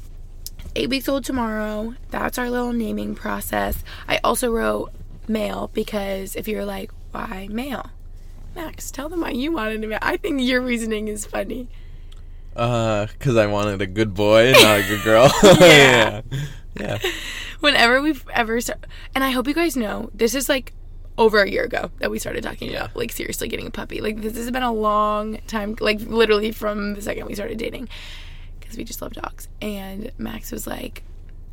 [0.75, 1.95] eight weeks old tomorrow.
[2.11, 3.83] That's our little naming process.
[4.09, 4.93] I also wrote
[5.29, 7.91] male because if you're like, why male?
[8.55, 9.99] Max, tell them why you wanted a male.
[10.03, 11.69] I think your reasoning is funny.
[12.57, 15.31] Uh, cause I wanted a good boy, not a good girl.
[15.43, 16.23] Yeah.
[16.31, 16.39] yeah.
[16.79, 16.99] Yeah.
[17.61, 20.73] Whenever we've ever start, and I hope you guys know this is like
[21.19, 24.01] over a year ago that we started talking about like seriously getting a puppy.
[24.01, 27.89] Like this has been a long time, like literally from the second we started dating,
[28.59, 29.49] because we just love dogs.
[29.61, 31.03] And Max was like,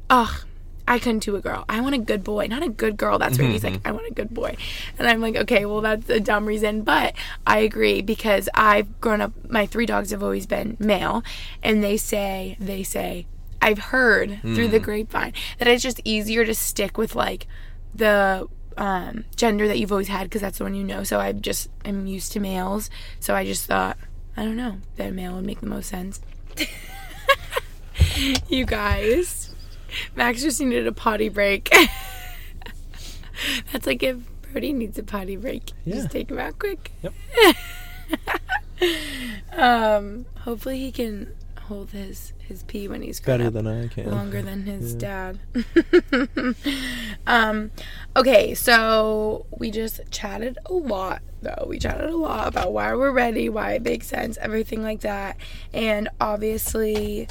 [0.09, 0.45] "Ugh,
[0.87, 1.65] I couldn't do a girl.
[1.67, 4.07] I want a good boy, not a good girl." That's where He's like, "I want
[4.07, 4.55] a good boy,"
[4.97, 7.13] and I'm like, "Okay, well that's a dumb reason, but
[7.45, 9.33] I agree because I've grown up.
[9.49, 11.23] My three dogs have always been male,
[11.61, 13.27] and they say they say."
[13.59, 17.47] I've heard through the grapevine that it's just easier to stick with like
[17.93, 18.47] the
[18.77, 21.03] um, gender that you've always had because that's the one you know.
[21.03, 22.89] So I just am used to males.
[23.19, 23.97] So I just thought,
[24.35, 26.21] I don't know, that male would make the most sense.
[28.47, 29.53] you guys,
[30.15, 31.69] Max just needed a potty break.
[33.71, 34.17] that's like if
[34.51, 35.95] Brody needs a potty break, Yeah.
[35.95, 36.91] just take him out quick.
[37.03, 37.13] Yep.
[39.53, 43.87] um, hopefully he can hold his his pee when he's grown Better up than I
[43.89, 44.09] can.
[44.09, 45.37] longer than his dad.
[47.27, 47.71] um,
[48.15, 51.65] okay, so we just chatted a lot, though.
[51.67, 55.35] We chatted a lot about why we're ready, why it makes sense, everything like that.
[55.73, 57.27] And obviously,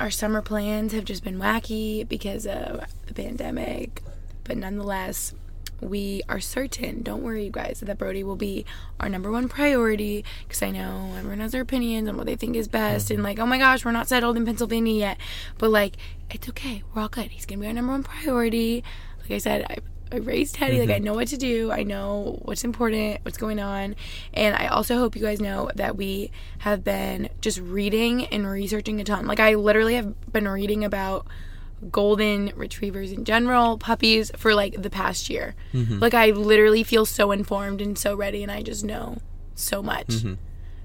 [0.00, 4.02] our summer plans have just been wacky because of the pandemic.
[4.44, 5.34] But nonetheless,
[5.80, 8.64] we are certain, don't worry, you guys, that Brody will be
[8.98, 12.56] our number one priority because I know everyone has their opinions on what they think
[12.56, 13.10] is best.
[13.10, 15.18] And, like, oh my gosh, we're not settled in Pennsylvania yet.
[15.58, 15.96] But, like,
[16.30, 16.82] it's okay.
[16.94, 17.30] We're all good.
[17.30, 18.82] He's going to be our number one priority.
[19.20, 19.76] Like I said, I,
[20.10, 20.80] I raised Teddy.
[20.80, 21.04] Like, I mm-hmm.
[21.04, 21.70] know what to do.
[21.70, 23.96] I know what's important, what's going on.
[24.32, 29.00] And I also hope you guys know that we have been just reading and researching
[29.00, 29.26] a ton.
[29.26, 31.26] Like, I literally have been reading about
[31.90, 35.54] golden retrievers in general, puppies for like the past year.
[35.72, 36.00] Mm-hmm.
[36.00, 39.18] Like I literally feel so informed and so ready and I just know
[39.54, 40.08] so much.
[40.08, 40.34] Mm-hmm.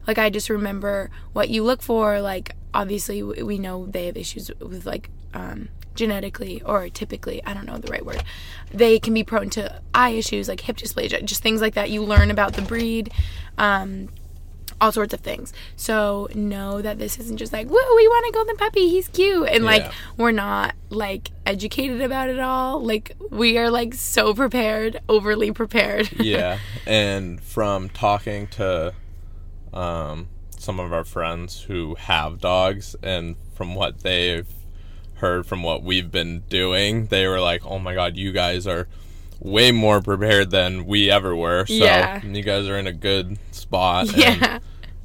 [0.08, 4.52] Like I just remember what you look for like obviously we know they have issues
[4.60, 8.24] with like um genetically or typically, I don't know the right word.
[8.72, 11.92] They can be prone to eye issues like hip dysplasia, just things like that.
[11.92, 13.12] You learn about the breed.
[13.58, 14.10] Um
[14.82, 15.54] all sorts of things.
[15.78, 19.48] So know that this isn't just like, whoa, we want a golden puppy, he's cute.
[19.50, 19.92] And like Yeah.
[20.18, 22.82] we're not like educated about it all.
[22.84, 26.12] Like we are like so prepared, overly prepared.
[26.20, 28.94] yeah, and from talking to
[29.74, 34.48] um, some of our friends who have dogs, and from what they've
[35.24, 38.88] heard from what we've been doing, they were like, "Oh my god, you guys are
[39.40, 42.22] way more prepared than we ever were." So Yeah.
[42.24, 44.10] you guys are in a good spot.
[44.14, 44.60] and, yeah.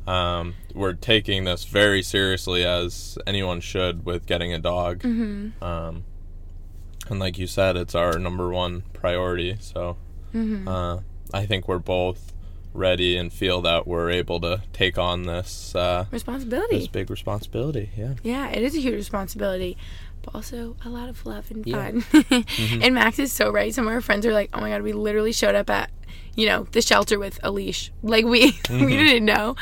[0.07, 5.01] um, we're taking this very seriously as anyone should with getting a dog.
[5.01, 5.63] Mm-hmm.
[5.65, 6.05] Um,
[7.09, 9.57] and like you said, it's our number one priority.
[9.61, 9.97] So
[10.35, 10.69] Mm-hmm.
[10.69, 10.99] uh,
[11.33, 12.35] I think we're both
[12.75, 16.79] ready and feel that we're able to take on this uh, Responsibility.
[16.79, 17.89] this big responsibility.
[17.97, 18.15] Yeah.
[18.23, 19.77] Yeah, it is a huge responsibility,
[20.33, 21.91] but also a lot of love and Yeah.
[22.01, 22.45] fun.
[22.83, 23.75] and Max is so right.
[23.75, 25.91] Some of our friends are like, "Oh my god, we literally showed up at
[26.35, 27.91] you know, the shelter with a leash.
[28.03, 28.85] Like we Mm-hmm.
[28.85, 29.57] we didn't know.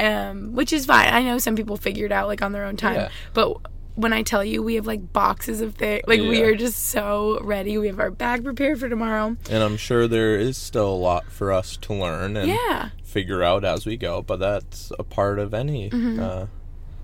[0.00, 1.12] Um, which is fine.
[1.12, 2.94] I know some people figured out like on their own time.
[2.96, 3.08] Yeah.
[3.34, 3.56] But
[3.94, 7.40] when I tell you we have like boxes of things, like we are just so
[7.42, 7.78] ready.
[7.78, 9.36] We have our bag prepared for tomorrow.
[9.50, 12.90] And I'm sure there is still a lot for us to learn and Yeah.
[13.04, 16.20] figure out as we go, but that's a part of any Mm-hmm.
[16.20, 16.46] uh,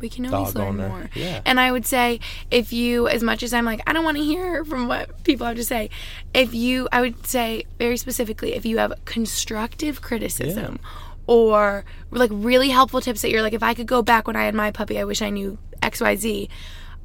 [0.01, 0.89] We can always learn owner.
[0.89, 1.11] more.
[1.15, 1.41] Yeah.
[1.47, 4.23] And I would say if you, as much as I'm like, I don't want to
[4.23, 5.89] hear from what people have to say,
[6.35, 10.79] if you, I would say very specifically, if you have constructive criticism
[11.27, 14.45] or like really helpful tips that you're like, if I could go back when I
[14.45, 16.49] had my puppy, I wish I knew XYZ.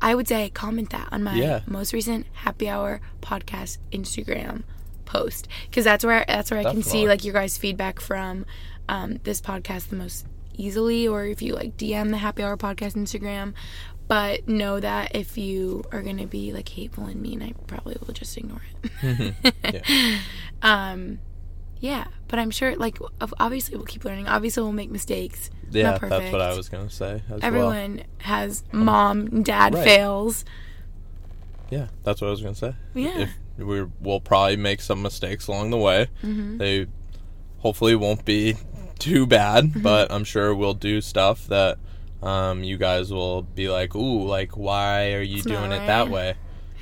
[0.02, 1.60] I would say comment that on my Yeah.
[1.68, 4.64] most recent happy hour podcast Instagram
[5.06, 8.46] post because that's where that's where I can see like your guys' feedback from
[8.88, 10.26] um, this podcast the most
[10.60, 13.54] easily, or if you like DM the Happy Hour podcast Instagram.
[14.08, 18.14] But know that if you are gonna be like hateful and mean, I probably will
[18.14, 18.62] just ignore
[19.04, 19.36] it.
[19.64, 20.18] yeah.
[20.62, 21.20] Um,
[21.80, 22.98] yeah, but I'm sure like
[23.40, 24.28] obviously we'll keep learning.
[24.28, 25.50] Obviously we'll make mistakes.
[25.72, 26.20] yeah, Not perfect.
[26.22, 27.40] that's what I was gonna say as well.
[27.44, 29.84] Everyone has mom, dad Right.
[29.86, 30.44] fails.
[31.70, 32.74] Yeah, that's what I was gonna say.
[32.94, 33.20] Yeah.
[33.20, 36.08] If we will probably make some mistakes along the way.
[36.24, 36.58] Mm-hmm.
[36.58, 36.88] They
[37.60, 38.56] hopefully won't be
[39.00, 39.82] too bad, Mm-hmm.
[39.82, 41.78] but I'm sure we'll do stuff that
[42.22, 46.10] um, you guys will be like, "Ooh, like why are you It's doing it that
[46.10, 46.36] way?"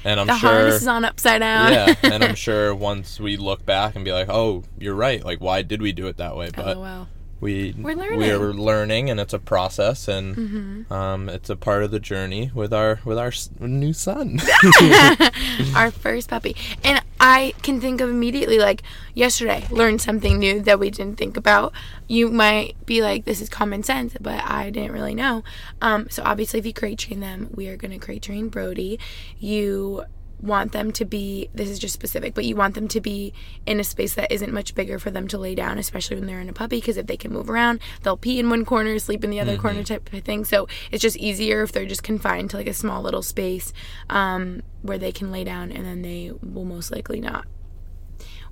[0.04, 1.72] And I'm The sure harness is on upside down.
[1.72, 5.24] yeah, and I'm sure once we look back and be like, "Oh, you're right.
[5.24, 7.08] Like, why did we do it that way?" But LOL.
[7.40, 8.32] we We're we learning.
[8.32, 10.94] are learning, and it's a process, and Mm-hmm.
[10.94, 14.40] um, it's a part of the journey with our with our s- new son.
[15.76, 16.56] our first puppy.
[16.84, 21.36] And I can think of immediately, like yesterday, learned something new that we didn't think
[21.36, 21.74] about.
[22.08, 25.44] You might be like, this is common sense, but I didn't really know.
[25.82, 29.00] Um, so obviously, if you crate train them, we are going to crate train Brody.
[29.40, 30.06] You
[30.42, 33.34] want them to be this is just specific but you want them to be
[33.66, 36.40] in a space that isn't much bigger for them to lay down especially when they're
[36.40, 39.24] in a puppy because if they can move around they'll pee in one corner sleep
[39.24, 40.46] in the other corner type of thing.
[40.46, 43.74] So it's just easier if they're just confined to like a small little space
[44.10, 47.46] um, where they can lay down and then they will most likely not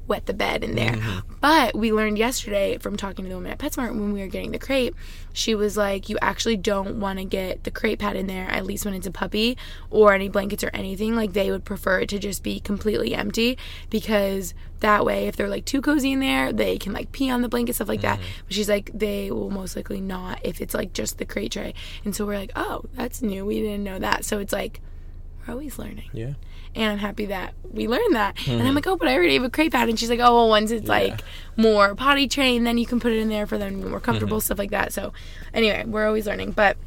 [0.07, 0.93] wet the bed in there.
[0.93, 1.33] Mm-hmm.
[1.41, 4.51] But we learned yesterday from talking to the woman at PetSmart when we were getting
[4.51, 4.93] the crate,
[5.33, 8.65] she was like, you actually don't want to get the crate pad in there, at
[8.65, 9.57] least when it's a puppy
[9.89, 11.15] or any blankets or anything.
[11.15, 13.57] Like they would prefer it to just be completely empty
[13.89, 17.41] because that way, if they're like too cozy in there, they can like pee on
[17.41, 18.19] the blanket, stuff like that.
[18.19, 18.41] Mm-hmm.
[18.45, 21.73] But she's like, they will most likely not if it's like just the crate tray.
[22.03, 23.45] And so we're like, oh, that's new.
[23.45, 24.25] We didn't know that.
[24.25, 24.81] So it's like,
[25.45, 26.33] we're always learning yeah.
[26.75, 28.47] And I'm happy that we learned that.
[28.47, 30.35] And I'm like, oh, but I already have a crate pad, and she's like, oh,
[30.35, 31.21] well, once it's like
[31.57, 33.99] more potty trained, then you can put it in there for them to be more
[33.99, 34.93] comfortable, stuff like that.
[34.93, 35.13] So,
[35.53, 36.77] anyway, we're always learning, but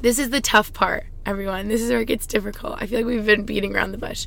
[0.00, 1.68] this is the tough part, everyone.
[1.68, 2.80] This is where it gets difficult.
[2.80, 4.26] I feel like we've been beating around the bush.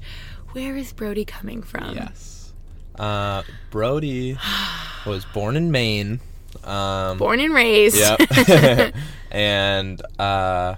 [0.52, 1.96] Where is Brody coming from?
[1.96, 2.54] Yes.
[2.96, 4.38] Uh, Brody
[5.06, 6.20] was born in Maine.
[6.66, 7.98] Um, Born and raised.
[7.98, 8.94] Yep.
[9.32, 10.76] and uh,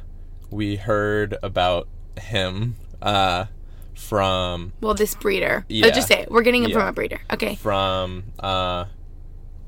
[0.52, 1.88] we heard about
[2.20, 3.46] him uh,
[3.96, 5.66] from well, this breeder.
[5.70, 5.86] Yeah.
[5.86, 6.32] Let's just say it.
[6.32, 6.78] We're getting him Yeah.
[6.80, 7.22] from a breeder.
[7.32, 7.56] Okay.
[7.56, 8.86] from uh,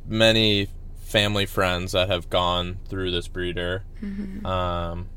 [0.07, 0.67] many
[1.03, 3.83] family friends that have gone through this breeder,
[4.43, 5.07] um,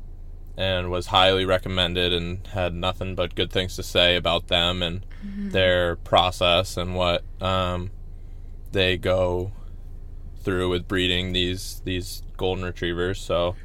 [0.57, 5.05] and was highly recommended and had nothing but good things to say about them and
[5.35, 7.91] their process and what um,
[8.71, 9.51] they go
[10.41, 13.19] through with breeding these these golden retrievers.
[13.19, 13.55] So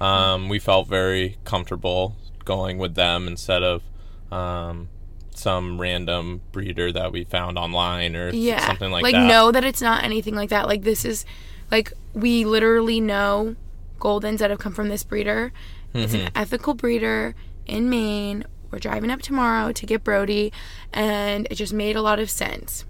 [0.00, 3.82] um, we felt very comfortable going with them instead of
[4.30, 4.88] um,
[5.34, 9.20] some random breeder that we found online or yeah something like, like that.
[9.20, 11.24] Like, know that it's not anything like that like this is
[11.70, 13.56] like we literally know
[13.98, 15.52] goldens that have come from this breeder
[15.94, 16.26] it's Mm-hmm.
[16.26, 17.34] an ethical breeder
[17.66, 20.52] in maine we're driving up tomorrow to get brody
[20.92, 22.84] and it just made a lot of sense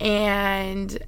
[0.00, 0.98] and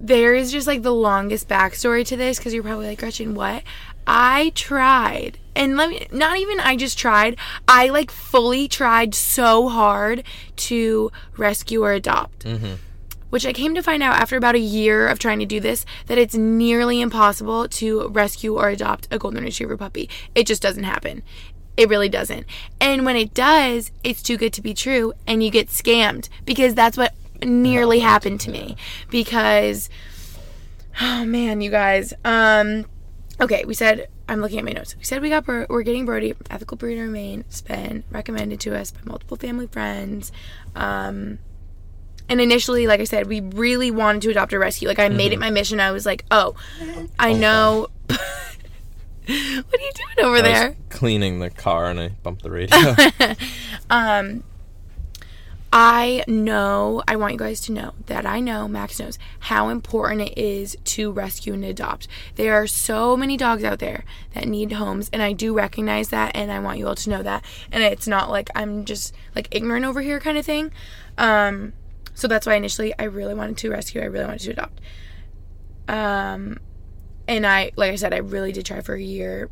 [0.00, 3.62] there is just like the longest backstory to this because you're probably like Gretchen, what?
[4.06, 7.36] I tried, and let me not even I just tried.
[7.66, 10.22] I like fully tried so hard
[10.56, 12.44] to rescue or adopt.
[13.30, 15.84] Which I came to find out after about a year of trying to do this
[16.06, 20.08] that it's nearly impossible to rescue or adopt a golden retriever puppy.
[20.34, 21.22] It just doesn't happen.
[21.76, 22.46] It really doesn't.
[22.80, 26.74] And when it does, it's too good to be true and you get scammed because
[26.74, 27.14] that's what
[27.44, 28.76] nearly happened to me
[29.10, 29.90] because
[31.00, 32.14] oh man, you guys.
[32.24, 32.86] Um
[33.40, 34.96] okay, we said I'm looking at my notes.
[34.96, 37.40] We said we got Bro- we're getting Brody, ethical breeder in Maine.
[37.48, 40.32] It's been recommended to us by multiple family friends.
[40.74, 41.38] Um
[42.28, 44.88] and initially, like I said, we really wanted to adopt a rescue.
[44.88, 45.78] Like I made it my mission.
[45.78, 46.56] I was like, "Oh,
[47.20, 48.18] I know." what
[49.28, 50.76] are you doing over I was there?
[50.88, 52.96] cleaning the car and I bumped the radio.
[55.78, 60.22] I know, I want you guys to know that I know, Max knows, how important
[60.22, 62.08] it is to rescue and adopt.
[62.36, 66.34] There are so many dogs out there that need homes, and I do recognize that,
[66.34, 67.44] and I want you all to know that.
[67.70, 70.72] And it's not like I'm just like ignorant over here kind of thing.
[71.18, 71.74] Um,
[72.14, 74.80] so that's why initially I really wanted to rescue, I really wanted to adopt.
[75.88, 76.58] Um,
[77.28, 79.50] and I, like I said, I really did try for a year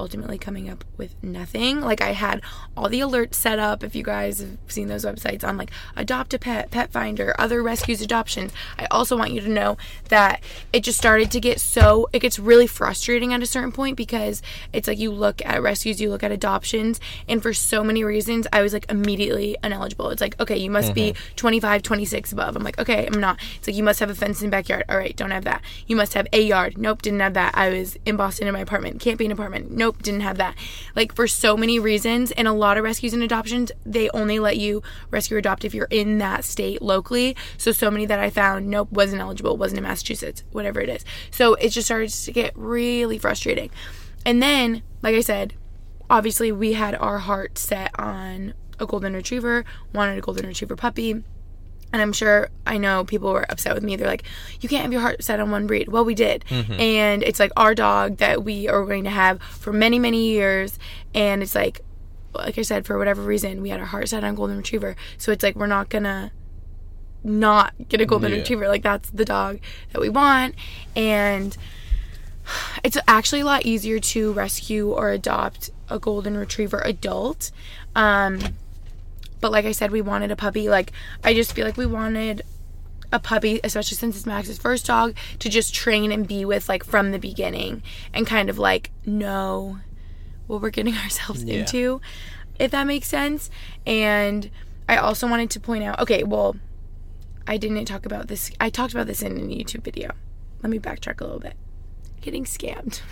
[0.00, 1.82] ultimately coming up with nothing.
[1.82, 2.40] Like I had
[2.74, 3.84] all the alerts set up.
[3.84, 8.00] If you guys have seen those websites on like Adopt a Pet, Petfinder, other rescues,
[8.00, 9.76] adoptions, I also want you to know
[10.08, 10.42] that
[10.72, 14.40] it just started to get so it gets really frustrating at a certain point because
[14.72, 16.98] it's like you look at rescues, you look at adoptions,
[17.28, 20.08] and for so many reasons, I was like immediately ineligible.
[20.08, 21.14] It's like okay, you must mm-hmm.
[21.14, 22.56] be 25, 26 above.
[22.56, 23.38] I'm like okay, I'm not.
[23.56, 24.84] It's like you must have a fence in the backyard.
[24.88, 25.60] All right, don't have that.
[25.86, 26.78] You must have a yard.
[26.78, 27.54] Nope, didn't have that.
[27.54, 28.98] I was in Boston in my apartment.
[28.98, 29.70] Can't be an apartment.
[29.70, 30.56] Nope nope, didn't have that.
[30.94, 34.56] Like for so many reasons, and a lot of rescues and adoptions, they only let
[34.56, 37.36] you rescue or adopt if you're in that state locally.
[37.56, 41.04] So so many that I found, nope, wasn't eligible, wasn't in Massachusetts, whatever it is.
[41.30, 43.70] So it just started to get really frustrating.
[44.24, 45.54] And then, like I said,
[46.08, 51.24] obviously we had our heart set on a golden retriever, wanted a golden retriever puppy
[51.92, 53.96] and I'm sure I know people were upset with me.
[53.96, 54.24] They're like,
[54.60, 55.88] you can't have your heart set on one breed.
[55.88, 56.44] Well, we did.
[56.48, 56.72] Mm-hmm.
[56.74, 60.78] And it's like our dog that we are going to have for many, many years.
[61.14, 61.80] And it's like,
[62.32, 64.94] like I said, for whatever reason, we had our heart set on Golden Retriever.
[65.18, 66.30] So it's like, we're not going to
[67.24, 68.38] not get a Golden yeah.
[68.38, 68.68] Retriever.
[68.68, 69.58] Like, that's the dog
[69.92, 70.54] that we want.
[70.94, 71.56] And
[72.84, 77.50] it's actually a lot easier to rescue or adopt a Golden Retriever adult.
[77.96, 78.38] Um,
[79.40, 80.68] but like I said, we wanted a puppy.
[80.68, 80.92] Like,
[81.24, 82.42] I just feel like we wanted
[83.12, 86.84] a puppy, especially since it's Max's first dog, to just train and be with like
[86.84, 87.82] from the beginning
[88.14, 89.78] and kind of like know
[90.46, 91.60] what we're getting ourselves yeah.
[91.60, 92.00] into,
[92.58, 93.50] if that makes sense.
[93.86, 94.50] And
[94.88, 96.56] I also wanted to point out okay, well,
[97.46, 98.50] I didn't talk about this.
[98.60, 100.12] I talked about this in a YouTube video.
[100.62, 101.54] Let me backtrack a little bit.
[102.20, 103.00] Getting scammed.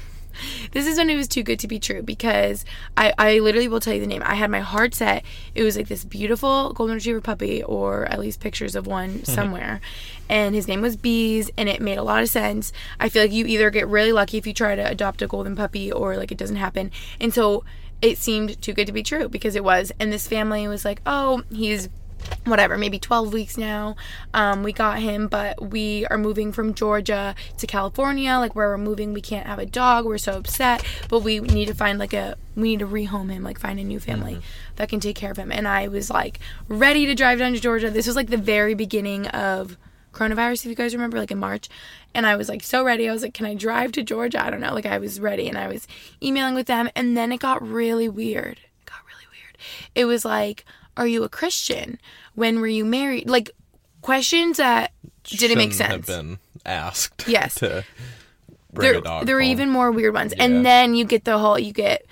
[0.72, 2.64] this is when it was too good to be true because
[2.96, 4.22] I, I literally will tell you the name.
[4.24, 5.24] I had my heart set.
[5.54, 9.80] It was like this beautiful golden retriever puppy, or at least pictures of one somewhere.
[10.28, 12.72] and his name was Bees, and it made a lot of sense.
[13.00, 15.56] I feel like you either get really lucky if you try to adopt a golden
[15.56, 16.90] puppy, or like it doesn't happen.
[17.20, 17.64] And so
[18.00, 19.92] it seemed too good to be true because it was.
[19.98, 21.88] And this family was like, oh, he's
[22.44, 23.96] whatever, maybe 12 weeks now.
[24.34, 28.32] Um, we got him, but we are moving from Georgia to California.
[28.38, 30.04] Like where we're moving, we can't have a dog.
[30.04, 33.44] We're so upset, but we need to find like a we need to rehome him,
[33.44, 34.74] like find a new family mm-hmm.
[34.76, 35.52] that can take care of him.
[35.52, 37.90] And I was like ready to drive down to Georgia.
[37.90, 39.76] This was like the very beginning of
[40.12, 41.68] coronavirus, if you guys remember, like in March.
[42.14, 43.08] And I was like so ready.
[43.08, 44.44] I was like, can I drive to Georgia?
[44.44, 44.74] I don't know.
[44.74, 45.86] Like I was ready and I was
[46.22, 46.90] emailing with them.
[46.96, 48.58] And then it got really weird.
[48.58, 49.58] It got really weird.
[49.94, 50.64] It was like,
[50.98, 51.98] are you a Christian?
[52.34, 53.28] When were you married?
[53.30, 53.50] Like
[54.02, 54.92] questions that
[55.24, 55.92] didn't make sense.
[55.92, 57.24] Have been asked.
[57.28, 57.54] Yes.
[57.56, 57.84] To
[58.72, 60.44] there, there were even more weird ones, yeah.
[60.44, 62.04] and then you get the whole you get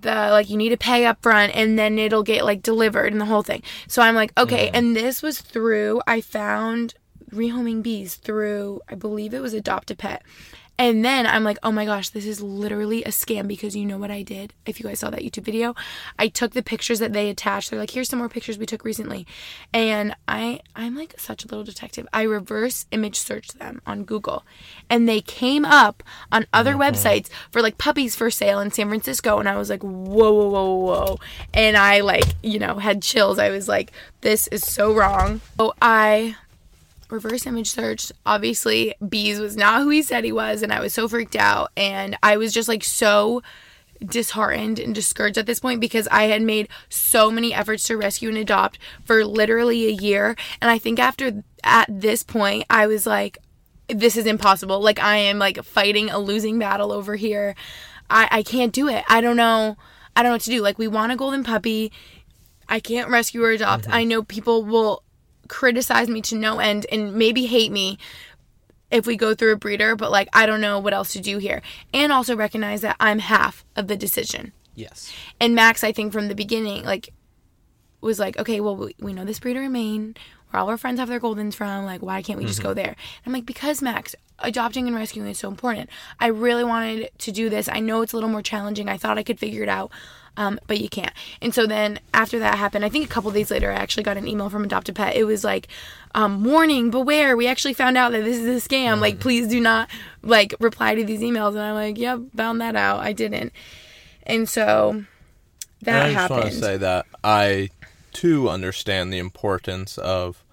[0.00, 3.20] the like you need to pay up front and then it'll get like delivered and
[3.20, 3.62] the whole thing.
[3.86, 4.70] So I'm like, okay, mm.
[4.74, 6.94] and this was through I found
[7.30, 10.22] rehoming bees through I believe it was adopt a pet.
[10.78, 13.98] And then I'm like, oh my gosh, this is literally a scam because you know
[13.98, 14.52] what I did?
[14.66, 15.74] If you guys saw that YouTube video,
[16.18, 17.70] I took the pictures that they attached.
[17.70, 19.26] They're like, here's some more pictures we took recently.
[19.72, 22.06] And I I'm like such a little detective.
[22.12, 24.44] I reverse image searched them on Google.
[24.90, 26.82] And they came up on other mm-hmm.
[26.82, 29.38] websites for like puppies for sale in San Francisco.
[29.38, 31.18] And I was like, whoa, whoa, whoa, whoa.
[31.54, 33.38] And I like, you know, had chills.
[33.38, 33.92] I was like,
[34.22, 35.40] this is so wrong.
[35.58, 36.36] So I
[37.12, 38.10] reverse image searched.
[38.26, 41.70] Obviously, Bees was not who he said he was, and I was so freaked out.
[41.76, 43.42] And I was just like so
[44.04, 48.28] disheartened and discouraged at this point because I had made so many efforts to rescue
[48.28, 50.36] and adopt for literally a year.
[50.60, 53.38] And I think after at this point, I was like,
[53.88, 54.80] this is impossible.
[54.80, 57.54] Like, I am like fighting a losing battle over here.
[58.10, 59.04] I, I can't do it.
[59.08, 59.76] I don't know.
[60.16, 60.62] I don't know what to do.
[60.62, 61.92] Like, we want a golden puppy.
[62.68, 63.84] I can't rescue or adopt.
[63.84, 63.94] Mm-hmm.
[63.94, 65.02] I know people will
[65.52, 67.98] criticize me to no end and maybe hate me
[68.90, 71.36] if we go through a breeder, but like I don't know what else to do
[71.36, 71.60] here.
[71.92, 74.52] And also recognize that I'm half of the decision.
[74.74, 75.12] Yes.
[75.38, 77.12] And Max, I think from the beginning, like,
[78.00, 80.16] was like, okay, well, we, we know this breeder in Maine,
[80.50, 81.84] where all our friends have their Goldens from.
[81.84, 82.68] Like, why can't we just mm-hmm.
[82.68, 82.88] go there?
[82.88, 85.90] And I'm like, because Max, adopting and rescuing is so important.
[86.18, 87.68] I really wanted to do this.
[87.68, 88.88] I know it's a little more challenging.
[88.88, 89.90] I thought I could figure it out
[90.36, 91.12] um, but you can't.
[91.40, 94.16] And so then after that happened, I think a couple days later, I actually got
[94.16, 95.16] an email from Adopt a Pet.
[95.16, 95.68] It was like,
[96.14, 99.00] um, warning, beware, we actually found out that this is a scam.
[99.00, 99.22] Like, mm-hmm.
[99.22, 99.88] please do not
[100.22, 101.50] like reply to these emails.
[101.50, 103.00] And I'm like, yep, found that out.
[103.00, 103.52] I didn't.
[104.24, 105.04] And so
[105.82, 106.42] that and I happened.
[106.42, 107.70] just want to say that I
[108.12, 110.44] too understand the importance of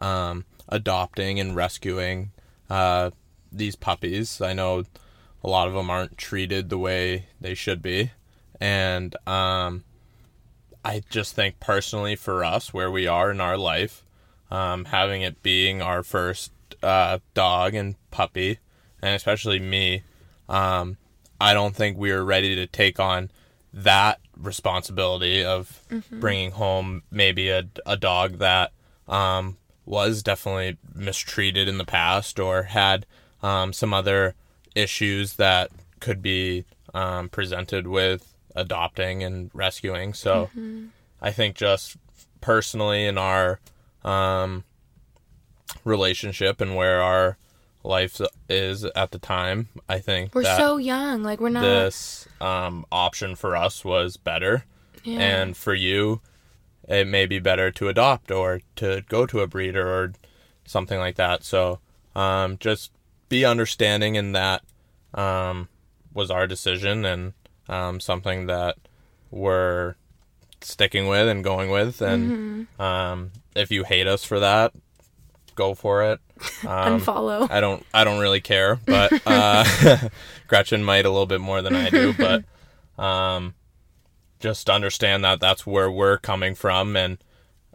[0.00, 2.32] um, adopting and rescuing
[2.68, 3.10] uh,
[3.50, 4.40] these puppies.
[4.40, 4.84] I know
[5.44, 8.12] a lot of them aren't treated the way they should be,
[8.62, 9.82] and um,
[10.84, 14.04] I just think personally for us, where we are in our life,
[14.52, 16.52] um, having it being our first
[16.82, 18.58] uh, dog and puppy,
[19.02, 20.04] and especially me,
[20.48, 20.96] um,
[21.40, 23.30] I don't think we are ready to take on
[23.74, 26.20] that responsibility of Mm-hmm.
[26.20, 28.72] bringing home maybe a, a dog that
[29.08, 33.04] um, was definitely mistreated in the past or had
[33.42, 34.34] um, some other
[34.74, 40.14] issues that could be um, presented with adopting and rescuing.
[40.14, 40.50] So
[41.20, 41.96] I think just
[42.40, 43.60] personally in our
[44.04, 44.64] um,
[45.84, 47.36] relationship and where our
[47.84, 51.22] life is at the time, I think We're so young.
[51.22, 51.62] Like we're not.
[51.62, 54.64] this um, option for us was better.
[55.04, 55.18] yeah.
[55.18, 56.20] And for you,
[56.88, 60.12] it may be better to adopt or to go to a breeder or
[60.64, 61.44] something like that.
[61.44, 61.80] So
[62.14, 62.92] um, just
[63.28, 64.62] be understanding in that
[65.14, 65.68] um,
[66.12, 67.32] was our decision and
[67.72, 68.76] um, something that
[69.30, 69.94] we're
[70.60, 72.00] sticking with and going with.
[72.02, 74.72] And um, if you hate us for that,
[75.54, 76.20] go for it.
[76.66, 77.48] Um, Unfollow.
[77.50, 80.08] I don't I don't really care, but uh,
[80.48, 82.44] Gretchen might a little bit more than I do, but
[83.00, 83.54] um,
[84.40, 87.18] just understand that that's where we're coming from, and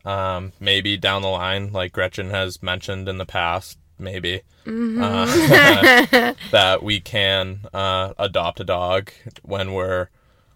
[0.03, 5.25] um, maybe down the line, like Gretchen has mentioned in the past, maybe uh,
[6.51, 9.11] that we can uh, adopt a dog
[9.43, 10.09] when we're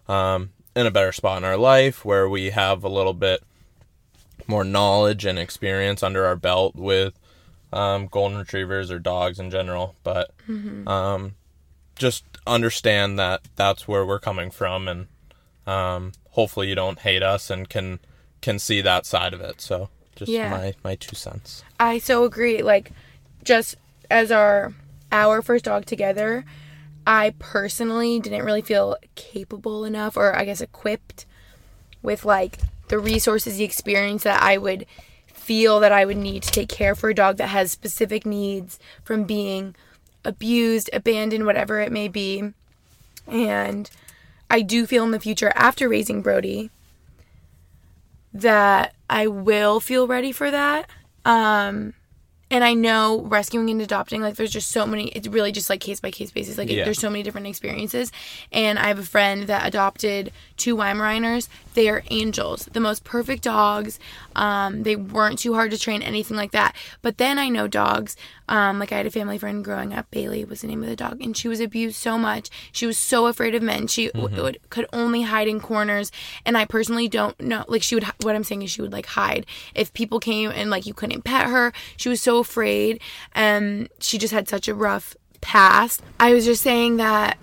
[0.08, 3.42] um, in a better spot in our life, where we have a little bit
[4.46, 7.14] more knowledge and experience under our belt with
[7.72, 10.32] um, golden retrievers or dogs in general, but
[10.86, 11.34] um,
[11.96, 15.06] just understand that that's where we're coming from, and
[15.66, 17.98] um, hopefully you don't hate us and can
[18.40, 19.60] can see that side of it.
[19.60, 20.50] So just Yeah.
[20.50, 21.62] my my two cents.
[21.78, 22.60] I so agree.
[22.62, 22.90] Like,
[23.42, 23.76] just
[24.10, 24.74] as our
[25.10, 26.44] our first dog together,
[27.06, 31.26] I personally didn't really feel capable enough, or I guess equipped,
[32.02, 34.86] with like the resources, the experience that I would
[35.26, 38.78] feel that I would need to take care for a dog that has specific needs
[39.02, 39.74] from being
[40.24, 42.52] abused, abandoned, whatever it may be.
[43.26, 43.90] And
[44.48, 46.70] I do feel in the future after raising Brody
[48.32, 50.88] that I will feel ready for that.
[51.24, 51.94] Um
[52.52, 55.80] and I know rescuing and adopting, like there's just so many it's really just like
[55.80, 56.58] case by case basis.
[56.58, 56.84] Like Yeah.
[56.84, 58.12] there's so many different experiences.
[58.52, 61.48] And I have a friend that adopted two Weimaraners.
[61.72, 63.98] They are angels, the most perfect dogs.
[64.34, 66.74] Um, they weren't too hard to train, anything like that.
[67.00, 68.16] But then I know dogs.
[68.48, 70.96] Um, like I had a family friend growing up, Bailey was the name of the
[70.96, 72.50] dog, and she was abused so much.
[72.72, 73.86] She was so afraid of men.
[73.86, 76.12] She w- would, could only hide in corners.
[76.44, 77.64] And I personally don't know.
[77.68, 78.04] Like she would.
[78.22, 81.22] What I'm saying is she would like hide if people came and like you couldn't
[81.22, 81.72] pet her.
[81.96, 83.00] She was so afraid,
[83.32, 86.02] and she just had such a rough past.
[86.20, 87.38] I was just saying that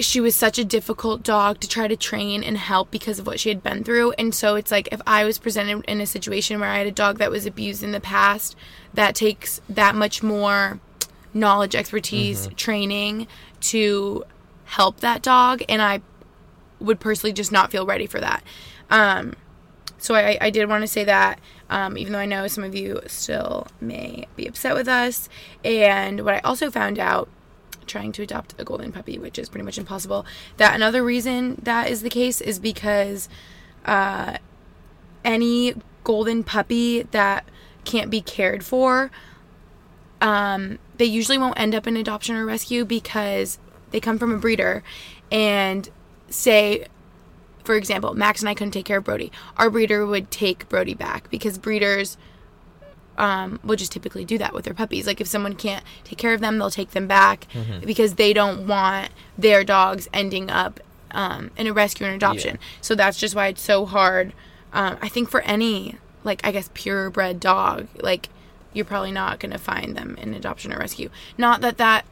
[0.00, 3.40] she was such a difficult dog to try to train and help because of what
[3.40, 4.12] she had been through.
[4.12, 6.92] And so it's like if I was presented in a situation where I had a
[6.92, 8.56] dog that was abused in the past,
[8.94, 10.80] that takes that much more
[11.32, 13.26] knowledge, expertise, training
[13.60, 14.24] to
[14.64, 15.62] help that dog.
[15.68, 16.00] And I
[16.80, 18.42] would personally just not feel ready for that.
[18.90, 19.34] Um,
[19.98, 21.38] so I, I did want to say that,
[21.68, 25.28] um, even though I know some of you still may be upset with us.
[25.62, 27.28] And what I also found out
[27.90, 30.24] trying to adopt a golden puppy, which is pretty much impossible,
[30.56, 33.28] that another reason that is the case is because
[33.84, 34.38] uh,
[35.24, 35.74] any
[36.04, 37.44] golden puppy that
[37.84, 39.10] can't be cared for,
[40.20, 43.58] um, they usually won't end up in adoption or rescue because
[43.90, 44.82] they come from a breeder
[45.30, 45.90] and
[46.28, 46.86] say
[47.64, 49.30] for example, Max and I couldn't take care of Brody.
[49.56, 52.16] Our breeder would take Brody back because breeders
[53.20, 55.06] um, will just typically do that with their puppies.
[55.06, 57.46] Like if someone can't take care of them, they'll take them back
[57.84, 62.58] because they don't want their dogs ending up um, in a rescue and adoption.
[62.80, 64.32] So that's just why it's so hard.
[64.72, 68.28] Um, I think for any like I guess purebred dog, like
[68.72, 71.10] you're probably not gonna find them in adoption or rescue.
[71.36, 72.06] Not that that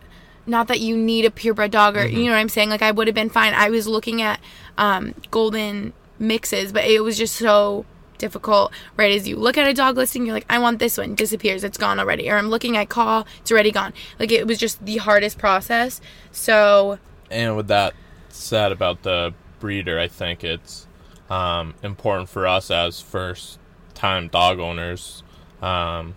[0.46, 2.68] not that you need a purebred dog or you know what I'm saying.
[2.68, 3.54] Like I would have been fine.
[3.54, 4.40] I was looking at
[4.76, 7.86] um, golden mixes, but it was just so
[8.18, 8.72] difficult.
[8.96, 11.14] Right as you look at a dog listing, you're like, I want this one.
[11.14, 11.64] Disappears.
[11.64, 12.30] It's gone already.
[12.30, 13.26] Or I'm looking at call.
[13.40, 13.92] It's already gone.
[14.18, 16.00] Like it was just the hardest process.
[16.32, 16.98] So
[17.30, 17.94] And with that
[18.28, 20.86] said about the breeder, I think it's
[21.30, 23.58] um, important for us as first
[23.94, 25.22] time dog owners
[25.60, 26.14] um,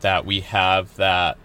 [0.00, 1.36] that we have that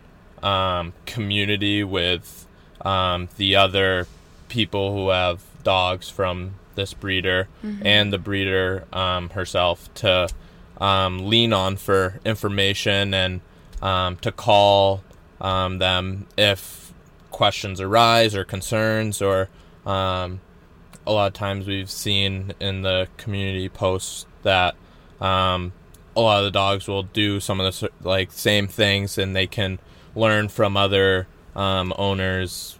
[0.41, 2.47] um, community with
[2.81, 4.07] um, the other
[4.47, 7.47] people who have dogs from this breeder
[7.81, 10.27] and the breeder um, herself to
[10.79, 13.41] um, lean on for information and
[13.81, 15.03] um, to call
[15.41, 16.93] um, them if
[17.31, 19.49] questions arise or concerns or
[19.85, 20.39] um,
[21.05, 24.75] a lot of times we've seen in the community posts that
[25.21, 25.73] um,
[26.15, 29.47] a lot of the dogs will do some of the like same things and they
[29.47, 29.79] can
[30.15, 32.79] learn from other um, owners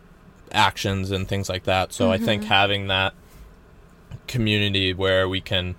[0.52, 1.92] actions and things like that.
[1.92, 3.14] So i think having that
[4.28, 5.76] community where we can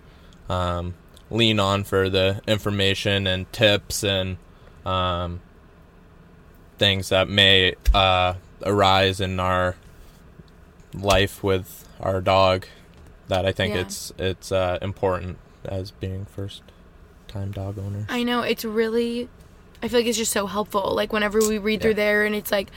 [0.49, 0.95] um,
[1.31, 4.37] lean on for the information and tips and
[4.85, 5.41] um,
[6.79, 8.35] things that may uh,
[8.65, 9.77] arise in our
[10.95, 12.67] life with our dog
[13.29, 13.81] that I think Yeah.
[13.83, 16.63] it's it's uh, important as being first
[17.29, 18.07] time dog owner.
[18.09, 19.29] I know it's really
[19.83, 20.95] I feel like it's just so helpful.
[20.95, 22.69] Like whenever we read through there and it's like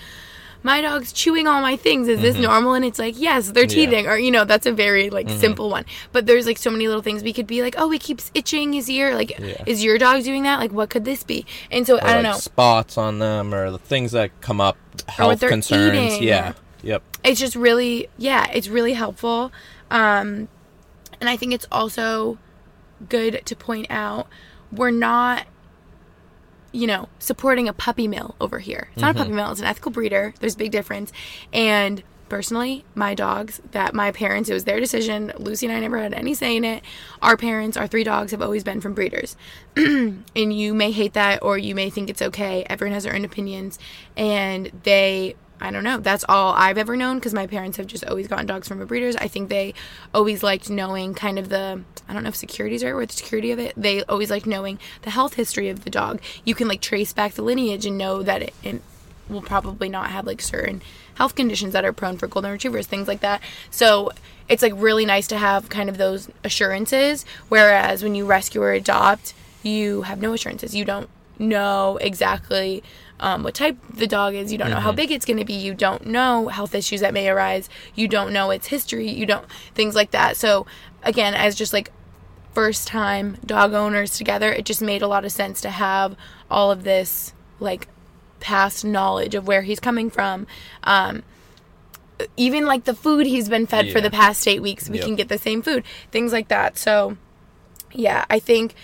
[0.64, 2.07] my dog's chewing all my things.
[2.07, 2.74] Is this normal?
[2.74, 3.80] And it's like, yes, they're Mm-hmm.
[3.80, 3.86] Yeah.
[3.86, 3.91] Mm-hmm.
[3.91, 4.07] teething.
[4.07, 5.86] Or, you know, that's a very like simple one.
[6.12, 8.74] But there's like so many little things we could be like, oh, he keeps itching
[8.74, 9.16] his ear.
[9.16, 9.64] Like, Yeah.
[9.66, 10.60] is your dog doing that?
[10.60, 11.45] Like, what could this be?
[11.72, 12.38] And so Or, I don't like, know.
[12.39, 15.93] spots on them or the things that come up health concerns.
[16.14, 16.24] eating.
[16.24, 16.53] Yeah.
[16.82, 17.03] Yep.
[17.26, 19.51] it's just really yeah it's really helpful
[19.91, 20.47] um
[21.20, 22.38] and i think it's also
[23.10, 24.28] good to point out
[24.72, 25.45] we're not
[26.72, 28.89] you know supporting a puppy mill over here.
[28.93, 29.38] It's not a puppy mm-hmm.
[29.38, 30.34] mill it's an ethical breeder.
[30.39, 31.11] There's a big difference.
[31.53, 35.32] And personally my dogs that my parents it was their decision.
[35.39, 36.84] Lucy and i never had any say in it.
[37.22, 39.36] Our parents our three dogs have always been from breeders.
[39.76, 42.65] And you may hate that or you may think it's okay.
[42.70, 43.80] Everyone has their own opinions.
[44.15, 45.97] And they I don't know.
[45.97, 48.86] That's all I've ever known because my parents have just always gotten dogs from a
[48.86, 49.16] breeders.
[49.18, 49.74] I think they
[50.14, 53.14] always liked knowing kind of the I don't know if security is right word, the
[53.14, 53.74] security of it.
[53.76, 56.22] They always liked knowing the health history of the dog.
[56.45, 58.82] You can like trace back the lineage and know that it, it
[59.28, 60.82] will probably not have like certain
[61.16, 63.41] health conditions that are prone for golden retrievers, things like that.
[63.70, 64.12] So
[64.47, 67.26] it's like really nice to have kind of those assurances.
[67.49, 70.74] Whereas when you rescue or adopt, you have no assurances.
[70.74, 72.84] You don't know exactly
[73.20, 74.51] um, what type the dog is.
[74.51, 75.53] You don't know how big it's going to be.
[75.53, 77.70] You don't know health issues that may arise.
[77.95, 79.09] You don't know its history.
[79.09, 79.45] You don't
[79.76, 80.38] things like that.
[80.38, 80.65] So
[81.03, 81.91] again, as just like
[82.53, 86.15] first time dog owners together, it just made a lot of sense to have
[86.49, 87.88] all of this like
[88.39, 90.47] past knowledge of where he's coming from.
[90.84, 91.24] Um,
[92.36, 95.05] even like the food he's been fed for the past eight weeks, we Yep.
[95.05, 96.78] can get the same food, things like that.
[96.78, 97.15] So,
[97.93, 98.76] yeah, I think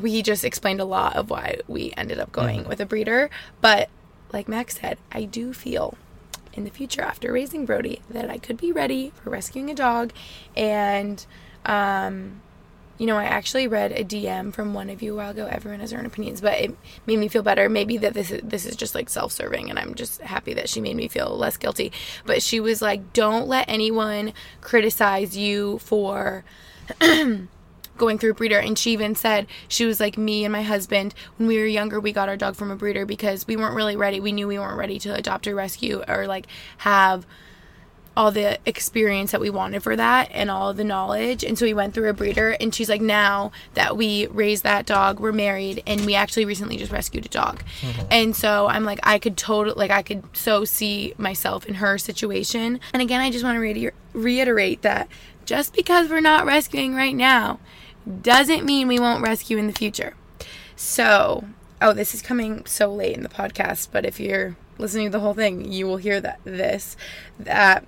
[0.00, 3.30] we just explained a lot of why we ended up going with a breeder.
[3.60, 3.88] But
[4.32, 5.96] like Max said, I do feel
[6.52, 10.12] in the future after raising Brody that I could be ready for rescuing a dog.
[10.56, 11.24] And,
[11.64, 12.42] um,
[12.98, 15.48] you know, I actually read a DM from one of you a while ago.
[15.48, 17.68] Everyone has their own opinions, but it made me feel better.
[17.68, 20.80] Maybe that this is this is just like self-serving, and I'm just happy that she
[20.80, 21.92] made me feel less guilty.
[22.26, 26.44] But she was like, "Don't let anyone criticize you for."
[27.98, 31.14] going through a breeder and she even said she was like me and my husband.
[31.36, 33.96] When we were younger we got our dog from a breeder because we weren't really
[33.96, 34.20] ready.
[34.20, 36.46] We knew we weren't ready to adopt or rescue or like
[36.78, 37.26] have
[38.18, 41.44] all the experience that we wanted for that and all the knowledge.
[41.44, 44.86] And so we went through a breeder and she's like now that we raised that
[44.86, 47.62] dog we're married and we actually recently just rescued a dog.
[47.80, 48.06] Mm-hmm.
[48.10, 51.96] And so i'm like i could totally like i could so see myself in her
[51.96, 52.80] situation.
[52.92, 55.08] And again i just want to reiter- reiterate that
[55.44, 57.60] just because we're not rescuing right now
[58.22, 60.14] doesn't mean we won't rescue in the future
[60.76, 61.44] so
[61.82, 65.20] oh this is coming so late in the podcast but if you're listening to the
[65.20, 66.96] whole thing you will hear that this
[67.38, 67.84] that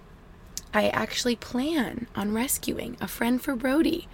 [0.72, 4.08] I actually plan on rescuing a friend for Brody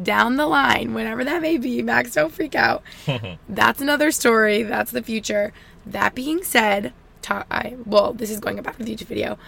[0.00, 1.82] down the line, whenever that may be.
[1.82, 2.82] Max, don't freak out.
[3.48, 4.62] That's another story.
[4.62, 5.52] That's the future.
[5.86, 9.38] That being said, ta- I well, this is going back to the YouTube video.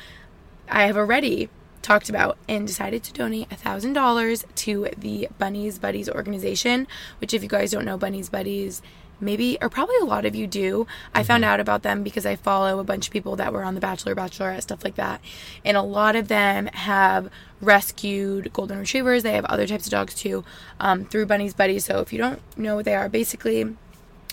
[0.68, 1.48] I have already
[1.84, 6.88] talked about and decided to donate a thousand dollars to the Bunny's Buddies organization.
[7.20, 8.82] Which, if you guys don't know, Bunny's Buddies
[9.20, 10.86] maybe or probably a lot of you do.
[11.14, 13.74] I found out about them because i follow a bunch of people that were on
[13.74, 15.20] the bachelor bachelorette stuff like that.
[15.64, 17.30] And a lot of them have
[17.60, 19.22] rescued golden retrievers.
[19.22, 20.44] They have other types of dogs too
[20.80, 21.84] um, through bunny's buddies.
[21.84, 23.76] So if you don't know what they are basically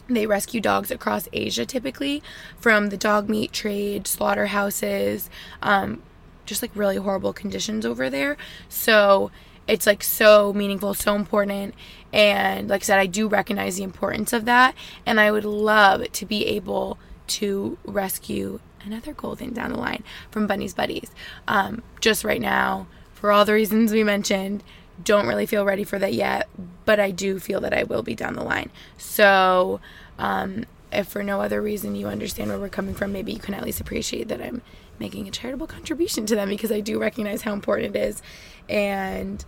[0.09, 2.21] they rescue dogs across asia typically
[2.59, 5.29] from the dog meat trade slaughterhouses
[5.61, 6.01] um,
[6.45, 8.37] just like really horrible conditions over there.
[8.69, 9.31] So
[9.67, 11.73] it's like so meaningful so important.
[12.11, 14.75] And like i said i do recognize the importance of that.
[15.05, 20.47] And i would love to be able to rescue another golden down the line from
[20.47, 21.11] bunny's buddies.
[21.47, 24.63] Um, just right now for all the reasons we mentioned
[25.03, 26.47] don't really feel ready for that yet
[26.85, 28.69] but i do feel that i will be down the line.
[28.97, 29.79] So
[30.19, 33.53] um, if for no other reason you understand where we're coming from maybe you can
[33.53, 34.61] at least appreciate that i'm
[35.01, 38.21] making a charitable contribution to them because I do recognize how important it is.
[38.69, 39.43] And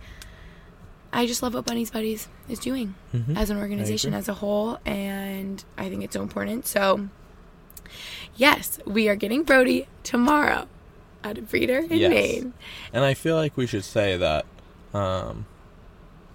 [1.12, 3.36] I just love what Bunny's Buddies is doing Mhm.
[3.38, 4.78] as an organization as a whole.
[4.84, 6.66] And I think it's so important.
[6.66, 7.08] So,
[8.36, 10.66] yes, we are getting Brody tomorrow
[11.22, 12.10] at a breeder in Yes.
[12.10, 12.52] Maine.
[12.92, 14.44] And I feel like we should say that
[14.92, 15.46] um,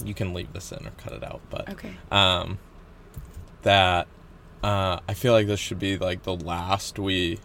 [0.04, 1.92] you can leave this in or cut it out, but Okay.
[2.12, 2.58] um,
[3.62, 4.08] that
[4.64, 7.40] uh, I feel like this should be like the last we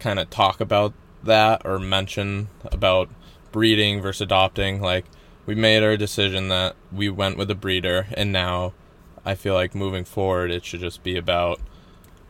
[0.00, 0.92] kind of talk about
[1.26, 3.08] that or mention about
[3.52, 4.80] breeding versus adopting.
[4.80, 5.06] Like
[5.46, 8.72] we made our decision that we went with a breeder, and now
[9.24, 11.60] I feel like moving forward, it should just be about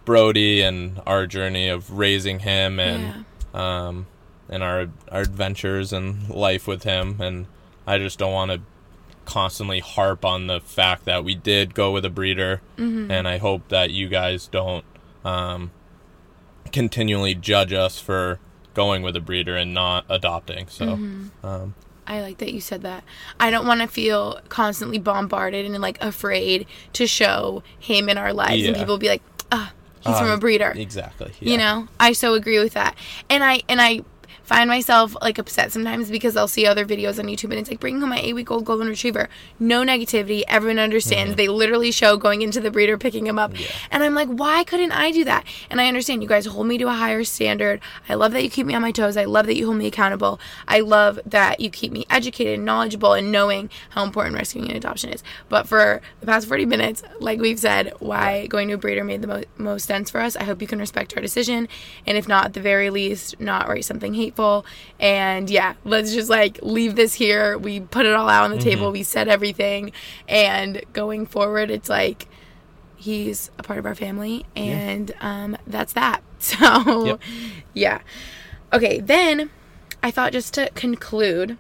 [0.05, 3.25] Brody and our journey of raising him and
[3.55, 4.07] um,
[4.49, 7.21] and our our adventures and life with him.
[7.21, 7.47] And
[7.87, 8.61] I just don't want to
[9.25, 12.63] constantly harp on the fact that we did go with a breeder,
[13.11, 14.85] and I hope that you guys don't
[15.25, 15.73] um,
[16.73, 18.39] continually judge us for
[18.77, 20.69] going with a breeder and not adopting.
[20.69, 21.01] So,
[21.43, 21.75] um,
[22.07, 23.03] I like that you said that.
[23.41, 28.33] I don't want to feel constantly bombarded and like afraid to show him in our
[28.33, 28.83] lives and Yeah.
[28.83, 30.73] people be like, ah, he's from uh, a breeder.
[30.77, 31.33] exactly.
[31.41, 32.95] You know, I so agree with that.
[33.29, 34.03] And I and I
[34.47, 37.81] find myself like upset sometimes because I'll see other videos on YouTube and it's like
[37.81, 39.29] bringing home my eight week old golden retriever.
[39.59, 40.45] No negativity.
[40.47, 41.35] Everyone understands.
[41.35, 43.53] They literally show going into the breeder picking him up.
[43.53, 43.63] Mm-hmm.
[43.63, 43.69] Yeah.
[43.91, 45.45] And I'm like, why couldn't I do that?
[45.69, 47.81] And I understand you guys hold me to a higher standard.
[48.09, 49.17] I love that you keep me on my toes.
[49.17, 50.39] I love that you hold me accountable.
[50.69, 54.77] I love that you keep me educated and knowledgeable and knowing how important rescuing and
[54.77, 55.25] adoption is.
[55.49, 59.23] But for the past 40 minutes, like we've said, why going to a breeder made
[59.23, 60.37] the mo- most sense for us.
[60.37, 61.69] I hope you can respect our decision.
[62.07, 64.36] And if not, at the very least, not write something hateful.
[65.01, 67.59] And yeah, let's just like leave this here.
[67.59, 68.93] We put it all out on the table.
[68.93, 69.93] We said everything.
[70.29, 72.29] And going forward, it's like,
[72.99, 77.21] he's a part of our family and um, that's that so Yep.
[77.75, 78.01] yeah
[78.73, 79.51] okay then
[80.03, 81.59] i thought just to conclude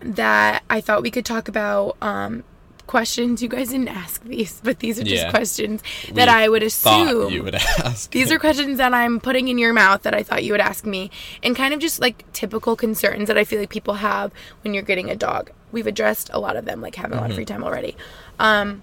[0.00, 2.44] that i thought we could talk about um,
[2.86, 5.30] questions you guys didn't ask these but these are just Yeah.
[5.30, 5.82] questions
[6.12, 7.54] that We i would assume you would
[7.84, 8.10] ask.
[8.10, 10.84] these are questions that I'm putting in your mouth that I thought you would ask
[10.84, 11.10] me,
[11.42, 14.32] and kind of just like typical concerns that I feel like people have
[14.62, 15.50] when you're getting a dog.
[15.72, 17.96] We've addressed a lot of them, like having a lot of free time already.
[18.38, 18.82] Um,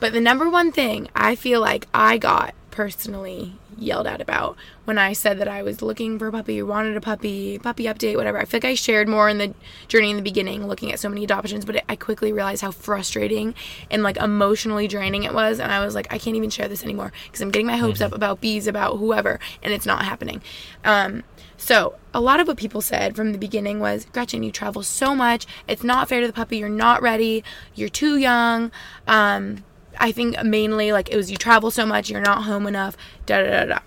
[0.00, 4.98] but the number one thing I feel like I got personally yelled at about when
[4.98, 8.38] I said that I was looking for a puppy wanted a puppy, puppy update, whatever.
[8.38, 9.54] I feel like I shared more in the
[9.86, 13.54] journey in the beginning, looking at so many adoptions, but I quickly realized how frustrating
[13.90, 15.60] and like emotionally draining it was.
[15.60, 18.00] And I was like, I can't even share this anymore because I'm getting my hopes
[18.00, 20.42] up about bees, about whoever, and it's not happening.
[20.84, 21.24] Um,
[21.60, 25.14] so, a lot of what people said from the beginning was Gretchen, you travel so
[25.14, 25.44] much.
[25.66, 26.58] It's not fair to the puppy.
[26.58, 27.42] You're not ready.
[27.74, 28.70] You're too young.
[29.08, 29.64] Um,
[29.98, 32.96] I think mainly like it was you travel so much, you're not home enough.
[33.26, 33.78] Da da da da.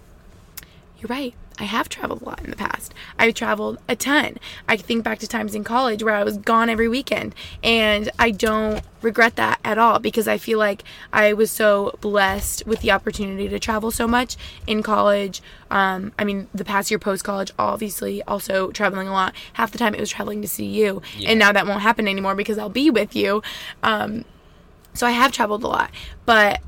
[0.99, 1.33] You're right.
[1.61, 2.91] I have traveled a lot in the past.
[3.19, 4.37] I've traveled a ton.
[4.67, 8.31] I think back to times in college where I was gone every weekend, and I
[8.31, 10.83] don't regret that at all because I feel like
[11.13, 15.41] I was so blessed with the opportunity to travel so much in college.
[15.69, 19.35] Um, I mean, the past year post college, obviously, also traveling a lot.
[19.53, 22.33] Half the time it was traveling to see you, and now that won't happen anymore
[22.33, 23.43] because I'll be with you.
[23.83, 24.25] Um,
[24.93, 25.91] so I have traveled a lot,
[26.25, 26.61] but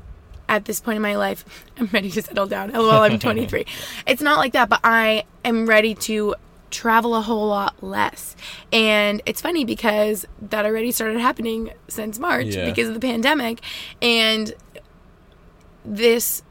[0.48, 1.44] at this point in my life,
[1.78, 2.70] I'm ready to settle down.
[2.72, 3.64] LOL, I'm 23.
[4.06, 6.34] it's not like that, but I am ready to
[6.70, 8.34] travel a whole lot less.
[8.72, 12.64] And it's funny because that already started happening since March Yeah.
[12.66, 13.60] because of the pandemic.
[14.02, 14.52] And
[15.84, 16.42] this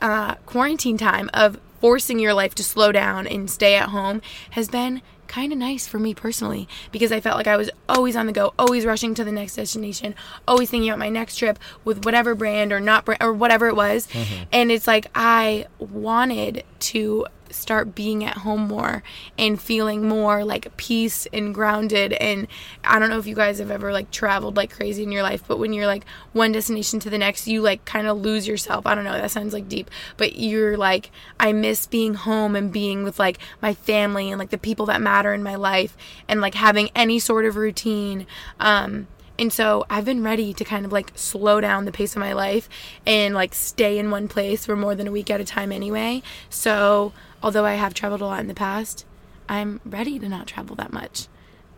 [0.00, 4.68] uh, quarantine time of forcing your life to slow down and stay at home has
[4.68, 5.02] been
[5.32, 8.32] kind of nice for me personally because I felt like I was always on the
[8.32, 10.14] go, always rushing to the next destination,
[10.46, 13.74] always thinking about my next trip with whatever brand or not brand or whatever it
[13.74, 14.06] was.
[14.08, 14.42] Mm-hmm.
[14.52, 19.02] And it's like I wanted to start being at home more
[19.38, 22.12] and feeling more like peace and grounded.
[22.14, 22.48] And
[22.84, 25.42] I don't know if you guys have ever like traveled like crazy in your life
[25.46, 28.86] but when you're like one destination to the next you like kind of lose yourself.
[28.86, 32.72] I don't know that sounds like deep but you're like I miss being home and
[32.72, 35.96] being with like my family and like the people that matter in my life
[36.28, 38.26] and like having any sort of routine
[38.60, 39.06] um
[39.38, 42.32] and so I've been ready to kind of like slow down the pace of my
[42.32, 42.68] life
[43.06, 46.22] and like stay in one place for more than a week at a time anyway.
[46.50, 47.12] So,
[47.42, 49.04] although I have traveled a lot in the past,
[49.48, 51.26] I'm ready to not travel that much.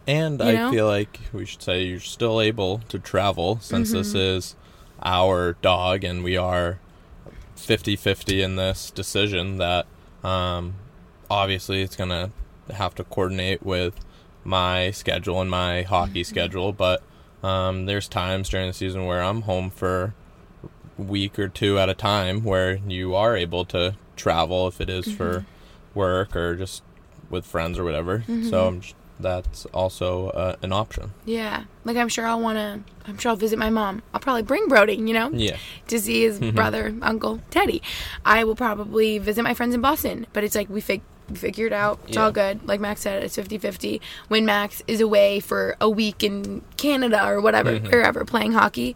[0.07, 4.11] And You I feel like we should say you're still able to travel since this
[4.11, 4.19] Mm-hmm.
[4.19, 4.57] is
[5.03, 6.79] our dog and we are
[7.57, 9.87] 50 50 in this decision that
[10.23, 10.75] um,
[11.31, 12.31] obviously it's going to
[12.75, 13.95] have to coordinate with
[14.45, 16.31] my schedule and my hockey Mm-hmm.
[16.35, 16.73] schedule.
[16.73, 17.03] But
[17.45, 20.15] um, there's times during the season where I'm home for
[20.99, 24.89] a week or two at a time where you are able to travel if it
[24.89, 25.99] is for Mm-hmm.
[25.99, 26.83] work or just
[27.31, 28.19] with friends or whatever.
[28.21, 28.49] Mm-hmm.
[28.51, 28.81] So I'm
[29.21, 31.13] that's also uh, an option.
[31.25, 31.65] Yeah.
[31.85, 34.03] Like I'm sure I'll want to I'm sure I'll visit my mom.
[34.13, 35.31] I'll probably bring Brody, you know?
[35.33, 35.57] Yeah.
[35.89, 37.81] To see his brother, uncle, Teddy.
[38.25, 41.03] I will probably visit my friends in Boston, but it's like we fig-
[41.33, 41.99] figured out.
[42.09, 42.67] It's all good.
[42.67, 44.01] Like Max said, it's 50-50.
[44.29, 48.95] When Max is away for a week in Canada or whatever, wherever playing hockey,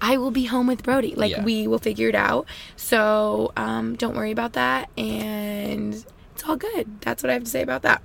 [0.00, 1.14] I will be home with Brody.
[1.14, 1.42] Like Yeah.
[1.42, 2.46] we will figure it out.
[2.76, 5.94] So, um, don't worry about that and
[6.34, 7.00] it's all good.
[7.00, 8.02] That's what I have to say about that.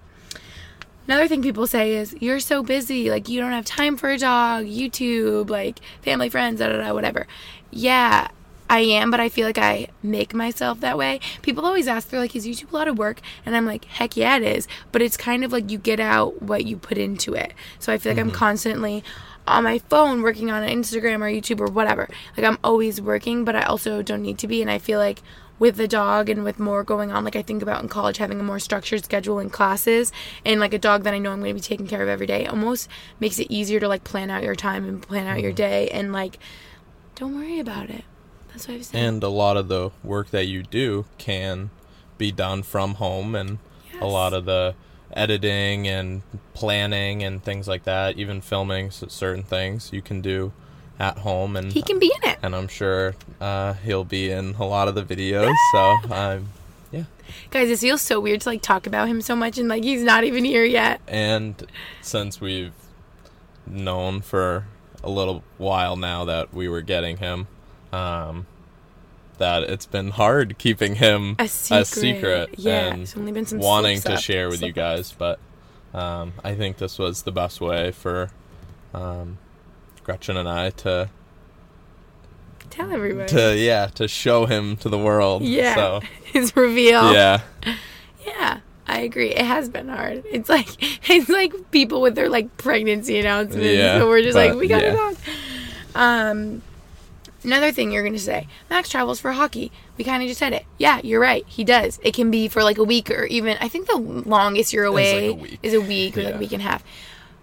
[1.08, 4.18] Another thing people say is, you're so busy, like, you don't have time for a
[4.18, 7.28] dog, YouTube, like, family, friends, da da da, whatever.
[7.72, 8.28] Yeah,
[8.72, 11.20] I am, but I feel like I make myself that way.
[11.42, 13.20] People always ask, they're like, is YouTube a lot of work?
[13.46, 14.66] And I'm like, heck yeah, it is.
[14.94, 17.54] But it's kind of like you get out what you put into it.
[17.80, 18.38] So I feel like I'm mm-hmm.
[18.38, 19.04] constantly
[19.46, 22.08] on my phone working on Instagram or YouTube or whatever.
[22.38, 24.62] Like, I'm always working, but I also don't need to be.
[24.62, 25.22] And I feel like
[25.60, 28.40] with the dog and with more going on like i think about in college having
[28.40, 30.12] a more structured schedule in classes
[30.44, 32.26] and like a dog that i know i'm going to be taking care of every
[32.26, 35.52] day almost makes it easier to like plan out your time and plan out your
[35.52, 35.58] mm-hmm.
[35.58, 36.40] day and like
[37.14, 38.04] don't worry about it
[38.52, 41.70] that's what i've And a lot of the work that you do can
[42.18, 43.58] be done from home, and
[44.00, 44.76] a lot of the
[45.14, 46.22] editing and
[46.54, 50.54] planning and things like that, even filming certain things, you can do
[51.00, 51.56] at home.
[51.56, 54.88] And he can be in it and I'm sure uh, he'll be in a lot
[54.88, 55.54] of the videos.
[55.74, 55.80] So
[56.14, 56.50] um,
[56.92, 57.04] yeah.
[57.50, 60.04] guys it feels so weird to like talk about him so much and like he's
[60.04, 61.66] not even here yet And
[62.02, 62.74] since we've
[63.66, 64.66] known for
[65.04, 67.48] a little while now that we were getting him,
[67.92, 68.46] um,
[69.38, 72.56] that it's been hard keeping him A secret.
[72.58, 75.12] Yeah, and there's only been some wanting to up, share with you guys.
[75.12, 75.40] But
[75.94, 78.30] um, I think this was the best way for
[78.94, 79.38] um,
[80.04, 81.10] Gretchen and I to
[82.70, 85.42] tell everybody to yeah to show him to the world.
[85.42, 87.42] yeah So his reveal yeah.
[88.26, 89.30] Yeah, I agree.
[89.30, 90.24] It has been hard.
[90.30, 90.68] It's like
[91.10, 93.66] it's like people with their like pregnancy announcements.
[93.66, 94.94] Yeah, so we're just but, like, we got yeah.
[94.94, 95.18] a dog.
[95.94, 96.62] Um,
[97.46, 99.72] another thing you're gonna say, Max travels for hockey.
[99.98, 100.66] We kind of just said it.
[100.78, 101.44] Yeah, you're right.
[101.48, 102.00] He does.
[102.04, 104.94] It can be for like a week or even I think the longest you're like
[104.94, 105.60] away a week.
[105.64, 106.84] is a week or like a week and a half.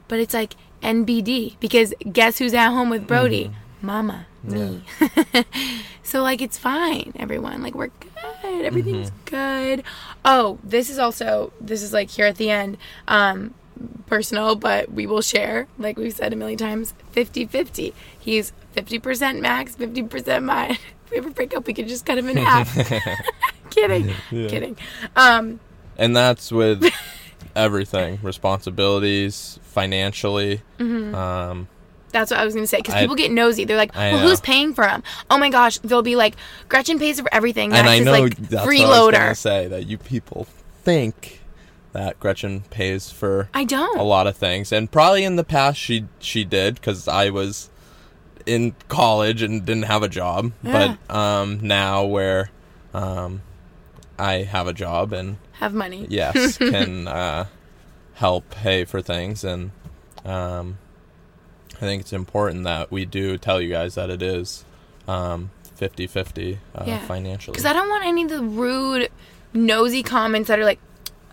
[0.08, 3.46] But it's like NBD because guess who's at home with Brody?
[3.46, 3.86] Mm-hmm.
[3.86, 4.82] Mama, me.
[6.02, 7.62] so like it's fine, everyone.
[7.62, 8.64] Like we're good.
[8.64, 9.24] Everything's Mm-hmm.
[9.76, 9.84] good.
[10.24, 12.76] Oh, this is also this is like here at the end.
[13.06, 13.54] Um
[14.06, 17.92] personal, but we will share, like we've said a million times, 50-50.
[18.18, 20.76] He's 50% Max, 50% mine.
[21.08, 22.70] If we ever break up, we could just cut him in half.
[23.70, 24.12] kidding.
[24.28, 24.76] Kidding.
[25.16, 25.58] Um
[25.96, 26.84] and that's with
[27.56, 31.14] everything responsibilities financially Mm-hmm.
[31.14, 31.68] um
[32.12, 33.64] That's what I was gonna say because people get nosy.
[33.64, 36.36] They're like, "Well, who's paying for him?" Oh my gosh, they'll be like,
[36.68, 39.34] "Gretchen pays for everything." and Max i is know like that's what i was gonna
[39.34, 40.46] say that you people
[40.82, 41.37] think
[41.98, 43.98] that gretchen pays for I don't.
[43.98, 47.70] a lot of things and probably in the past she she did because i was
[48.46, 50.96] in college and didn't have a job Yeah.
[51.08, 52.50] but um now where
[52.94, 53.42] um
[54.18, 56.06] i have a job and Have money.
[56.08, 57.46] yes can uh,
[58.14, 59.70] help pay for things and
[60.24, 60.78] um,
[61.76, 64.64] i think it's important that we do tell you guys that it is
[65.08, 66.98] um, 50-50 uh, Yeah.
[67.06, 69.08] financially Because I don't want any of the rude,
[69.54, 70.80] nosy comments that are like,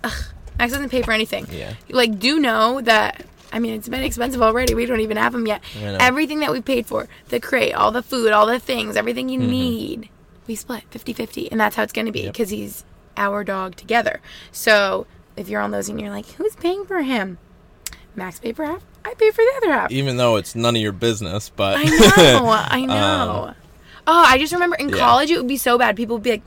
[0.03, 0.23] "Ugh,
[0.57, 3.25] Max doesn't pay for anything." yeah Like, do know that.
[3.53, 4.73] I mean, it's been expensive already.
[4.73, 5.61] We don't even have them yet.
[5.81, 9.41] Everything that we paid for, the crate, all the food, all the things, everything Mm-hmm.
[9.43, 10.09] you need,
[10.47, 11.47] we split 50-50.
[11.51, 12.33] And that's how it's going to be Yep.
[12.33, 12.83] because he's
[13.15, 14.19] our dog together.
[14.51, 17.37] So if you're on those and you're like, who's paying for him?
[18.13, 18.83] Max pay for half.
[19.05, 19.91] I pay for the other half.
[19.91, 21.83] even though it's none of your business but I
[22.39, 22.49] know.
[22.49, 23.45] I know.
[23.49, 23.55] Um,
[24.07, 24.97] oh, I just remember in yeah.
[24.97, 25.95] college it would be so bad.
[25.95, 26.43] People would be like,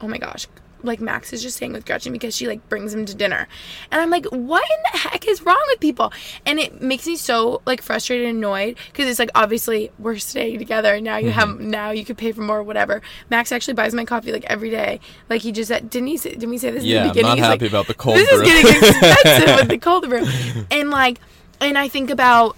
[0.00, 0.46] "Oh my gosh."
[0.84, 3.48] Like Max is just staying with Gretchen because she like brings him to dinner,
[3.90, 6.12] and I'm like, what in the heck is wrong with people?
[6.46, 10.58] And it makes me so like frustrated and annoyed because it's like obviously we're staying
[10.58, 13.02] together and now you have now you could pay for more whatever.
[13.30, 15.00] Max actually buys my coffee like every day.
[15.30, 16.16] Like he just said, didn't he?
[16.18, 17.28] Say, didn't we say this yeah in the i'm beginning?
[17.30, 20.08] not He's happy like, about the cold this brew is getting expensive with the cold
[20.08, 20.26] brew.
[20.70, 21.18] And like,
[21.60, 22.56] and I think about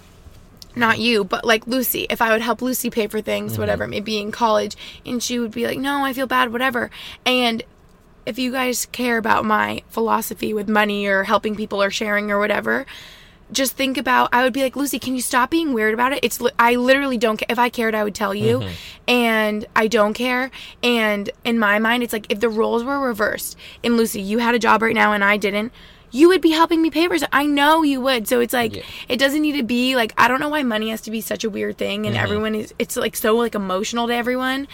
[0.75, 2.05] not you, but like Lucy.
[2.09, 3.61] If I would help Lucy pay for things, Mm-hmm.
[3.61, 4.75] whatever, maybe in college,
[5.05, 6.91] and she would be like, "No, I feel bad, whatever."
[7.25, 7.63] And
[8.27, 12.37] if you guys care about my philosophy with money or helping people or sharing or
[12.39, 12.85] whatever,
[13.51, 16.19] just think about I would be like, "Lucy, can you stop being weird about it?"
[16.21, 17.47] It's I literally don't care.
[17.49, 18.59] If I cared, I would tell you.
[18.59, 18.73] Mm-hmm.
[19.07, 20.51] And I don't care.
[20.83, 24.53] And in my mind, it's like if the roles were reversed and Lucy, you had
[24.53, 25.71] a job right now and I didn't,
[26.11, 27.23] you would be helping me pay for it.
[27.31, 28.27] I know you would.
[28.27, 28.83] So it's like Yeah.
[29.07, 31.45] it doesn't need to be like I don't know why money has to be such
[31.45, 34.67] a weird thing and everyone is it's like so like emotional to everyone.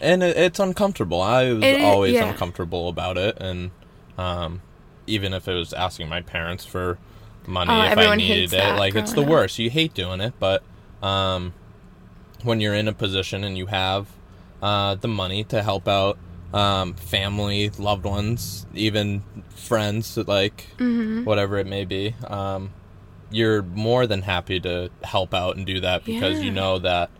[0.00, 1.20] And it, it's uncomfortable.
[1.20, 2.28] I was It always yeah.
[2.30, 3.70] uncomfortable about it, and
[4.18, 4.62] um,
[5.06, 6.98] even if it was asking my parents for
[7.46, 8.76] money Oh, if I needed it.
[8.76, 9.28] Like it's the up.
[9.28, 9.58] worst.
[9.58, 10.62] You hate doing it, but
[11.02, 11.54] um,
[12.42, 14.08] when you're in a position and you have
[14.62, 16.18] uh, the money to help out
[16.52, 19.22] um, family, loved ones, even
[19.54, 21.24] friends, like Mm-hmm.
[21.24, 22.72] whatever it may be, um,
[23.30, 27.10] you're more than happy to help out and do that because you know that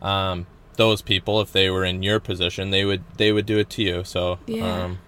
[0.00, 0.46] um,
[0.78, 3.82] those people, if they were in your position, they would they would do it to
[3.82, 4.04] you.
[4.04, 4.84] So, Yeah.
[4.84, 4.98] um,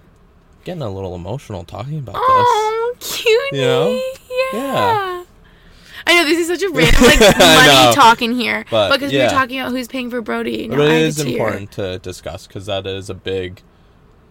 [0.65, 2.23] getting a little emotional talking about this.
[2.25, 3.57] Oh, cutie.
[3.57, 4.03] You know?
[4.53, 4.59] Yeah.
[4.61, 5.25] Yeah.
[6.07, 7.37] I know this is such a random like money
[7.87, 7.93] know.
[7.95, 9.27] talk in here, But, because we yeah.
[9.27, 10.67] were talking about who's paying for Brody.
[10.69, 13.63] Now but it is important to discuss because that is a big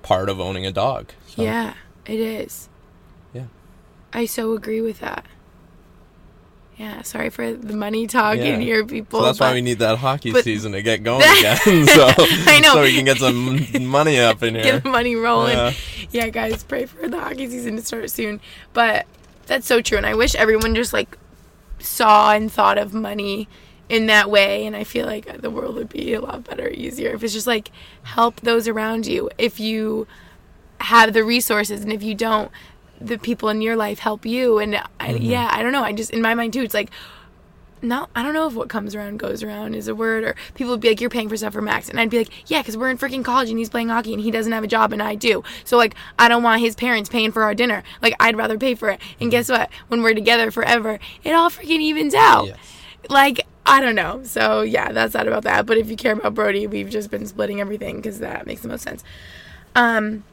[0.02, 1.14] part of owning a dog.
[1.28, 1.74] So, Yeah,
[2.06, 2.68] it is.
[3.34, 3.46] Yeah.
[4.12, 5.26] I so agree with that.
[6.80, 9.19] Yeah, sorry for the money talk in here, people.
[9.19, 11.57] So that's why we need that hockey but- season to get going again.
[11.86, 12.73] so, I know.
[12.75, 14.63] so we can get some money up in here.
[14.63, 15.57] get the money rolling.
[15.57, 15.73] Yeah.
[16.11, 16.30] Yeah.
[16.30, 18.39] guys, pray for the hockey season to start soon.
[18.71, 19.05] But
[19.45, 21.17] that's so true, and I wish everyone just like
[21.80, 23.49] saw and thought of money
[23.89, 24.65] in that way.
[24.65, 27.47] And I feel like the world would be a lot better, easier if it's just
[27.47, 27.71] like
[28.03, 29.30] help those around you.
[29.38, 30.07] If you
[30.80, 32.49] have the resources, and if you don't,
[33.02, 34.60] the people in your life help you.
[34.60, 35.84] And I, yeah, I don't know.
[35.84, 36.89] I just in my mind too, it's like
[37.82, 40.72] not I don't know if what comes around goes around is a word or people
[40.72, 41.89] would be like you're paying for stuff for Max.
[41.89, 44.22] And I'd be like yeah because we're in freaking college and he's playing hockey and
[44.22, 45.43] he doesn't have a job and I do.
[45.64, 47.84] So like I don't want his parents paying for our dinner.
[48.02, 49.00] Like I'd rather pay for it.
[49.20, 49.70] And guess what?
[49.88, 52.47] When we're together forever it all freaking evens out.
[52.47, 52.58] Yes.
[53.10, 54.22] like I don't know.
[54.24, 55.66] So yeah that's not about that.
[55.66, 58.68] But if you care about Brody we've just been splitting everything because that makes the
[58.68, 59.04] most sense.
[59.76, 60.24] Um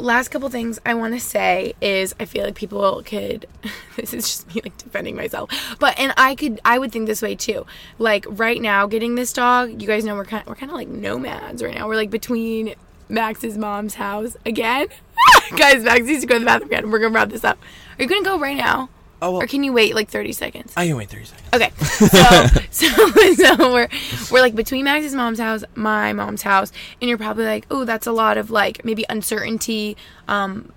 [0.00, 3.46] last couple things I want to say is I feel like people could
[3.96, 7.22] this is just me like defending myself but and I could I would think this
[7.22, 7.66] way too.
[7.98, 10.88] Like right now getting this dog you guys know we're kind we're kind of like
[10.88, 11.88] nomads right now.
[11.88, 12.74] We're like between
[13.08, 14.88] Max's mom's house again.
[15.56, 16.90] Guys Max needs to go to the bathroom again.
[16.90, 17.58] We're gonna wrap this up.
[17.98, 18.88] Are you gonna go right now
[19.22, 21.48] Oh, well, or can you wait like 30 seconds I can wait 30 seconds.
[21.54, 23.88] Okay, so so so we're
[24.30, 28.06] we're like between Max's mom's house, my mom's house, and you're probably like, oh, that's
[28.06, 29.96] a lot of like maybe uncertainty,
[30.28, 30.72] um,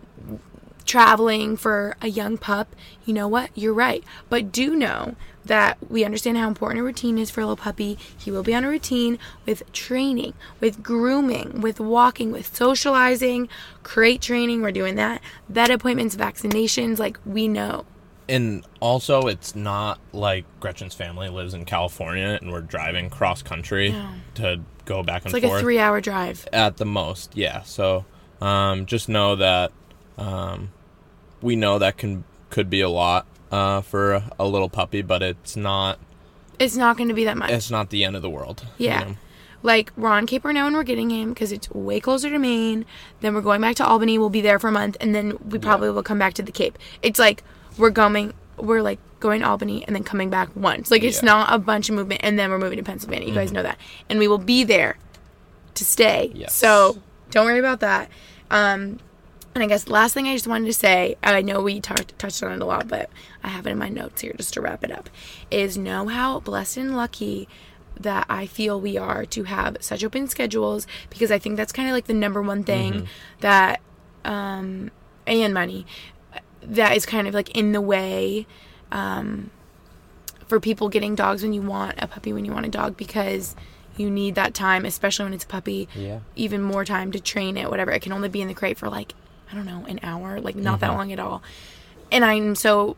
[0.85, 2.75] traveling for a young pup.
[3.05, 3.49] You know what?
[3.55, 5.15] You're right, but do know
[5.45, 7.97] that we understand how important a routine is for a little puppy.
[8.17, 13.49] He will be on a routine with training, with grooming, with walking, with socializing,
[13.83, 14.61] crate training.
[14.61, 15.21] We're doing that.
[15.49, 16.99] Vet appointments, vaccinations.
[16.99, 17.85] Like we know.
[18.33, 23.91] And also, it's not like Gretchen's family lives in California and we're driving cross country
[23.91, 24.09] No.
[24.35, 25.43] to go back and forth.
[25.43, 26.47] It's like a three-hour drive.
[26.51, 28.03] at the most yeah so
[28.41, 29.71] um, just know that
[30.17, 30.71] um,
[31.41, 35.21] we know that can could be a lot uh, for a, a little puppy but
[35.23, 35.99] it's not
[36.59, 37.51] It's not going to be that much.
[37.51, 39.03] it's not the end of the world you Yeah.
[39.03, 39.15] know?
[39.61, 42.83] Like we're on Cape and we're getting him because it's way closer to Maine.
[43.21, 44.17] Then we're going back to Albany.
[44.17, 46.51] We'll be there for a month, and then we probably will come back to the
[46.51, 46.77] Cape.
[47.01, 47.45] It's like
[47.77, 50.91] we're going, we're like going to Albany and then coming back once.
[50.91, 51.29] Like it's Yeah.
[51.29, 51.39] Mm-hmm.
[51.39, 53.27] not a bunch of movement, and then we're moving to Pennsylvania.
[53.27, 53.77] You guys know that,
[54.09, 54.97] and we will be there
[55.75, 56.31] to stay.
[56.35, 56.53] Yes.
[56.53, 56.99] So
[57.31, 58.09] don't worry about that.
[58.51, 58.99] Um,
[59.55, 62.17] and I guess the last thing I just wanted to say, I know we talked
[62.19, 63.09] touched on it a lot, but
[63.43, 65.09] I have it in my notes here just to wrap it up,
[65.51, 67.47] is know how blessed and lucky
[67.99, 71.87] that I feel we are to have such open schedules because I think that's kind
[71.87, 73.07] of like the number one thing
[73.41, 73.81] that
[74.25, 74.89] um
[75.27, 75.85] and money
[76.67, 78.45] that is kind of like in the way
[78.91, 79.49] um
[80.47, 83.55] for people getting dogs when you want a puppy when you want a dog because
[83.97, 86.19] you need that time especially when it's a puppy Yeah.
[86.35, 87.91] even more time to train it whatever.
[87.91, 89.13] It can only be in the crate for like
[89.51, 91.41] i don't know an hour like not that long at all.
[92.11, 92.97] And i'm so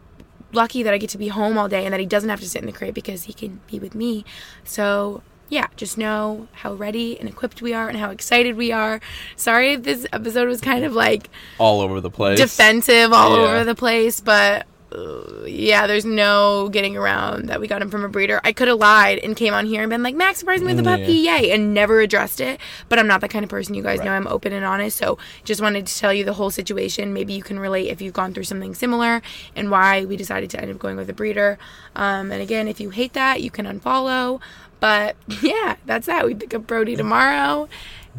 [0.53, 2.49] lucky that i get to be home all day and that he doesn't have to
[2.49, 4.24] sit in the crate because he can be with me.
[4.63, 9.00] So yeah just know how ready and equipped we are and how excited we are
[9.36, 11.30] sorry if this episode was kind of like
[11.60, 13.43] all over the place defensive all Yeah.
[13.43, 18.06] over the place, but uh, yeah, there's no getting around that we got him from
[18.06, 18.39] a breeder.
[18.46, 20.80] I could have lied and came on here and been like, Max surprised me with
[20.80, 22.62] a puppy, yay, and never addressed it.
[22.88, 23.74] But I'm not that kind of person.
[23.76, 24.96] You guys know I'm open and honest.
[24.96, 27.12] So just wanted to tell you the whole situation.
[27.14, 29.22] Maybe you can relate if you've gone through something similar
[29.54, 31.58] and why we decided to end up going with a breeder.
[31.98, 34.39] Um, and again, if you hate that, you can unfollow.
[34.86, 36.27] But yeah, that's that.
[36.27, 37.67] We pick up Brody tomorrow.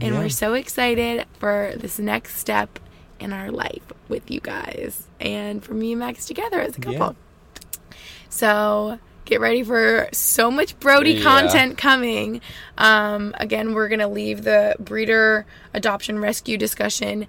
[0.00, 0.20] And Yeah.
[0.20, 2.80] we're so excited for this next step
[3.20, 7.14] in our life with you guys and for me and Max together as a couple.
[7.14, 7.90] Yeah.
[8.28, 11.22] So get ready for so much Brody Yeah.
[11.22, 12.40] content coming.
[12.76, 17.28] Um, again, we're gonna leave the breeder adoption rescue discussion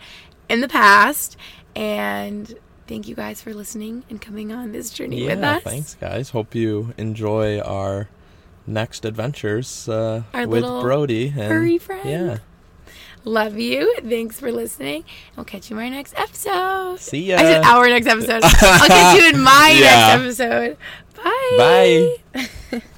[0.50, 1.38] in the past
[1.76, 2.54] and
[2.88, 5.62] thank you guys for listening and coming on this journey with us.
[5.62, 8.08] thanks guys hope you enjoy our
[8.68, 12.10] next adventures uh, with brody and furry friend.
[12.10, 12.38] yeah
[13.24, 13.94] Love you.
[14.08, 15.04] Thanks for listening.
[15.36, 16.98] We'll catch you in our next episode.
[17.00, 17.36] See ya.
[17.38, 18.42] I said our next episode.
[18.44, 20.16] I'll catch you in my Yeah.
[20.16, 20.78] next episode.
[21.22, 22.18] Bye.
[22.74, 22.82] Bye.